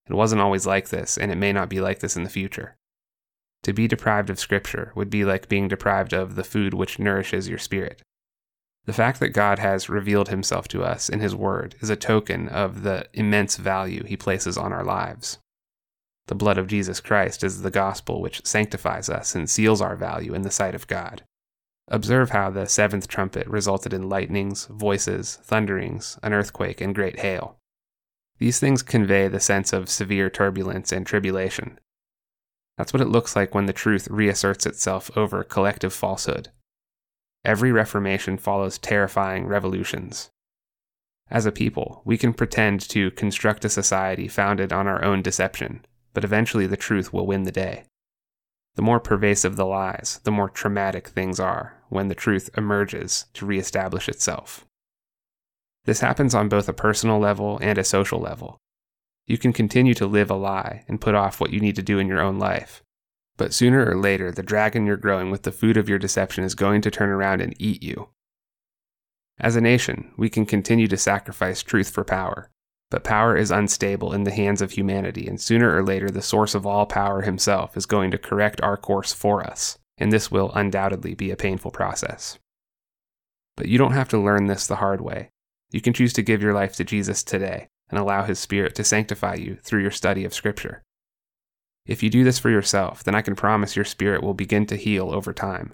It 0.08 0.14
wasn't 0.14 0.42
always 0.42 0.68
like 0.68 0.90
this, 0.90 1.18
and 1.18 1.32
it 1.32 1.40
may 1.40 1.52
not 1.52 1.70
be 1.70 1.82
like 1.82 2.02
this 2.02 2.16
in 2.16 2.22
the 2.22 2.30
future. 2.30 2.78
To 3.64 3.74
be 3.74 3.88
deprived 3.88 4.30
of 4.30 4.40
Scripture 4.40 4.92
would 4.94 5.10
be 5.10 5.26
like 5.26 5.50
being 5.50 5.68
deprived 5.68 6.14
of 6.14 6.36
the 6.36 6.44
food 6.44 6.76
which 6.76 7.00
nourishes 7.00 7.50
your 7.50 7.58
spirit. 7.58 8.04
The 8.86 8.94
fact 8.94 9.20
that 9.22 9.30
God 9.30 9.58
has 9.58 9.90
revealed 9.90 10.30
himself 10.30 10.68
to 10.68 10.84
us 10.84 11.10
in 11.10 11.20
his 11.20 11.34
word 11.34 11.74
is 11.82 11.90
a 11.90 11.96
token 11.96 12.48
of 12.48 12.84
the 12.84 13.08
immense 13.16 13.56
value 13.56 14.04
he 14.04 14.16
places 14.16 14.56
on 14.56 14.72
our 14.72 14.84
lives. 14.84 15.40
The 16.28 16.36
blood 16.36 16.60
of 16.60 16.68
Jesus 16.68 17.00
Christ 17.00 17.44
is 17.44 17.64
the 17.64 17.72
gospel 17.72 18.22
which 18.22 18.46
sanctifies 18.46 19.10
us 19.10 19.34
and 19.34 19.50
seals 19.50 19.82
our 19.82 19.96
value 19.96 20.36
in 20.36 20.44
the 20.44 20.52
sight 20.52 20.76
of 20.76 20.86
God. 20.86 21.24
Observe 21.90 22.32
how 22.32 22.50
the 22.50 22.68
seventh 22.68 23.08
trumpet 23.08 23.48
resulted 23.48 23.94
in 23.94 24.10
lightnings, 24.10 24.66
voices, 24.66 25.38
thunderings, 25.44 26.20
an 26.22 26.34
earthquake, 26.34 26.82
and 26.82 26.94
great 26.94 27.20
hail. 27.20 27.58
These 28.40 28.60
things 28.60 28.84
convey 28.84 29.30
the 29.30 29.40
sense 29.40 29.72
of 29.72 29.90
severe 29.90 30.30
turbulence 30.30 30.92
and 30.92 31.06
tribulation. 31.06 31.80
That's 32.78 32.92
what 32.92 33.02
it 33.02 33.08
looks 33.08 33.36
like 33.36 33.56
when 33.56 33.68
the 33.68 33.74
truth 33.74 34.08
reasserts 34.10 34.66
itself 34.66 35.10
over 35.18 35.44
collective 35.44 35.94
falsehood. 35.94 36.50
Every 37.46 37.72
reformation 37.72 38.38
follows 38.38 38.78
terrifying 38.78 39.48
revolutions. 39.48 40.30
As 41.32 41.46
a 41.46 41.52
people, 41.52 42.02
we 42.04 42.18
can 42.18 42.34
pretend 42.34 42.82
to 42.90 43.12
construct 43.12 43.64
a 43.66 43.70
society 43.70 44.28
founded 44.28 44.74
on 44.74 44.88
our 44.88 45.04
own 45.04 45.22
deception, 45.22 45.86
but 46.14 46.26
eventually 46.26 46.68
the 46.68 46.78
truth 46.78 47.14
will 47.14 47.26
win 47.26 47.44
the 47.44 47.52
day. 47.52 47.86
The 48.76 48.82
more 48.82 49.00
pervasive 49.00 49.56
the 49.56 49.66
lies, 49.66 50.20
the 50.24 50.32
more 50.32 50.50
traumatic 50.50 51.08
things 51.08 51.40
are 51.40 51.77
when 51.90 52.08
the 52.08 52.16
truth 52.16 52.50
emerges 52.58 53.26
to 53.34 53.46
reestablish 53.46 54.10
itself. 54.10 54.66
This 55.86 56.02
happens 56.02 56.36
on 56.36 56.50
both 56.50 56.68
a 56.68 56.74
personal 56.74 57.20
level 57.20 57.58
and 57.62 57.78
a 57.78 57.84
social 57.84 58.20
level. 58.20 58.58
You 59.26 59.38
can 59.38 59.54
continue 59.54 59.94
to 59.96 60.06
live 60.06 60.30
a 60.30 60.36
lie 60.36 60.84
and 60.88 61.02
put 61.02 61.16
off 61.16 61.40
what 61.40 61.52
you 61.52 61.60
need 61.60 61.76
to 61.78 61.82
do 61.82 62.00
in 62.00 62.08
your 62.08 62.22
own 62.22 62.40
life. 62.40 62.82
But 63.38 63.54
sooner 63.54 63.86
or 63.86 63.96
later, 63.96 64.32
the 64.32 64.44
dragon 64.44 64.86
you're 64.86 64.98
growing 64.98 65.32
with 65.32 65.44
the 65.44 65.52
food 65.52 65.78
of 65.78 65.88
your 65.88 66.00
deception 66.00 66.44
is 66.44 66.56
going 66.56 66.82
to 66.82 66.92
turn 66.92 67.10
around 67.10 67.42
and 67.42 67.54
eat 67.60 67.84
you. 67.84 68.10
As 69.40 69.56
a 69.56 69.62
nation, 69.62 70.12
we 70.18 70.30
can 70.30 70.46
continue 70.46 70.88
to 70.88 70.98
sacrifice 70.98 71.62
truth 71.62 71.90
for 71.90 72.04
power, 72.04 72.50
but 72.90 73.04
power 73.04 73.38
is 73.38 73.52
unstable 73.52 74.14
in 74.14 74.24
the 74.24 74.32
hands 74.32 74.62
of 74.62 74.72
humanity, 74.72 75.28
and 75.28 75.40
sooner 75.40 75.76
or 75.76 75.84
later, 75.84 76.10
the 76.10 76.22
source 76.22 76.56
of 76.56 76.66
all 76.66 76.86
power 76.86 77.22
himself 77.22 77.78
is 77.78 77.86
going 77.86 78.10
to 78.12 78.18
correct 78.18 78.60
our 78.62 78.78
course 78.78 79.14
for 79.14 79.44
us, 79.44 79.78
and 79.98 80.12
this 80.12 80.32
will 80.32 80.52
undoubtedly 80.54 81.16
be 81.16 81.32
a 81.32 81.38
painful 81.38 81.72
process. 81.72 82.40
But 83.56 83.68
you 83.68 83.78
don't 83.78 83.94
have 83.94 84.10
to 84.10 84.20
learn 84.20 84.48
this 84.48 84.68
the 84.68 84.78
hard 84.78 85.02
way. 85.02 85.30
You 85.72 85.82
can 85.82 85.94
choose 85.94 86.14
to 86.14 86.22
give 86.22 86.42
your 86.42 86.54
life 86.54 86.76
to 86.76 86.84
Jesus 86.84 87.24
today 87.24 87.68
and 87.90 88.00
allow 88.00 88.24
His 88.24 88.40
Spirit 88.40 88.76
to 88.76 88.84
sanctify 88.84 89.36
you 89.36 89.58
through 89.64 89.82
your 89.82 89.92
study 89.92 90.24
of 90.26 90.34
Scripture. 90.34 90.84
If 91.86 92.04
you 92.04 92.10
do 92.10 92.24
this 92.24 92.38
for 92.38 92.50
yourself, 92.50 93.04
then 93.04 93.16
I 93.16 93.22
can 93.22 93.36
promise 93.36 93.76
your 93.76 93.86
spirit 93.86 94.22
will 94.22 94.34
begin 94.34 94.66
to 94.68 94.76
heal 94.76 95.14
over 95.14 95.32
time. 95.32 95.74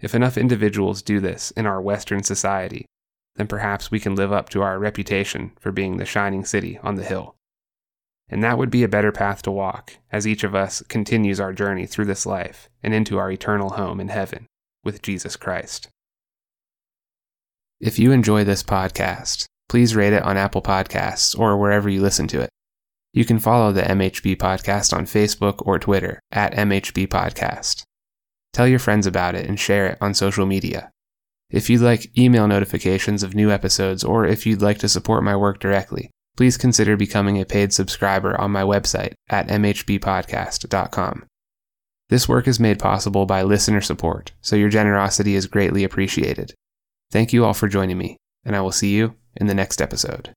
If 0.00 0.14
enough 0.14 0.38
individuals 0.38 1.02
do 1.02 1.20
this 1.20 1.50
in 1.52 1.66
our 1.66 1.80
Western 1.80 2.22
society, 2.22 2.86
then 3.36 3.46
perhaps 3.46 3.90
we 3.90 4.00
can 4.00 4.14
live 4.14 4.32
up 4.32 4.48
to 4.50 4.62
our 4.62 4.78
reputation 4.78 5.52
for 5.60 5.70
being 5.70 5.98
the 5.98 6.06
shining 6.06 6.44
city 6.44 6.78
on 6.82 6.96
the 6.96 7.04
hill. 7.04 7.36
And 8.28 8.42
that 8.42 8.56
would 8.58 8.70
be 8.70 8.82
a 8.82 8.88
better 8.88 9.12
path 9.12 9.42
to 9.42 9.50
walk 9.50 9.98
as 10.10 10.26
each 10.26 10.42
of 10.44 10.54
us 10.54 10.82
continues 10.88 11.38
our 11.38 11.52
journey 11.52 11.86
through 11.86 12.06
this 12.06 12.24
life 12.24 12.68
and 12.82 12.94
into 12.94 13.18
our 13.18 13.30
eternal 13.30 13.70
home 13.70 14.00
in 14.00 14.08
heaven 14.08 14.46
with 14.84 15.02
Jesus 15.02 15.36
Christ. 15.36 15.88
If 17.80 17.98
you 17.98 18.12
enjoy 18.12 18.44
this 18.44 18.62
podcast, 18.62 19.46
please 19.68 19.96
rate 19.96 20.12
it 20.12 20.22
on 20.22 20.36
Apple 20.36 20.62
Podcasts 20.62 21.38
or 21.38 21.56
wherever 21.56 21.88
you 21.88 22.00
listen 22.00 22.28
to 22.28 22.40
it. 22.40 22.50
You 23.12 23.24
can 23.24 23.38
follow 23.38 23.72
the 23.72 23.82
MHB 23.82 24.36
Podcast 24.36 24.96
on 24.96 25.04
Facebook 25.04 25.56
or 25.66 25.78
Twitter 25.78 26.20
at 26.30 26.54
MHB 26.54 27.08
Podcast. 27.08 27.82
Tell 28.52 28.66
your 28.66 28.78
friends 28.78 29.06
about 29.06 29.34
it 29.34 29.46
and 29.46 29.58
share 29.58 29.86
it 29.88 29.98
on 30.00 30.14
social 30.14 30.46
media. 30.46 30.90
If 31.50 31.68
you'd 31.68 31.82
like 31.82 32.16
email 32.16 32.46
notifications 32.46 33.22
of 33.22 33.34
new 33.34 33.50
episodes 33.50 34.04
or 34.04 34.24
if 34.24 34.46
you'd 34.46 34.62
like 34.62 34.78
to 34.78 34.88
support 34.88 35.24
my 35.24 35.36
work 35.36 35.58
directly, 35.58 36.10
please 36.36 36.56
consider 36.56 36.96
becoming 36.96 37.40
a 37.40 37.44
paid 37.44 37.72
subscriber 37.72 38.40
on 38.40 38.50
my 38.50 38.62
website 38.62 39.14
at 39.28 39.48
mhbpodcast.com. 39.48 41.26
This 42.08 42.28
work 42.28 42.46
is 42.46 42.60
made 42.60 42.78
possible 42.78 43.24
by 43.24 43.42
listener 43.42 43.80
support, 43.80 44.32
so 44.40 44.56
your 44.56 44.68
generosity 44.68 45.34
is 45.34 45.46
greatly 45.46 45.84
appreciated. 45.84 46.54
Thank 47.10 47.32
you 47.32 47.44
all 47.44 47.54
for 47.54 47.68
joining 47.68 47.98
me, 47.98 48.16
and 48.44 48.54
I 48.54 48.60
will 48.60 48.72
see 48.72 48.94
you 48.94 49.14
in 49.36 49.46
the 49.46 49.54
next 49.54 49.80
episode. 49.80 50.34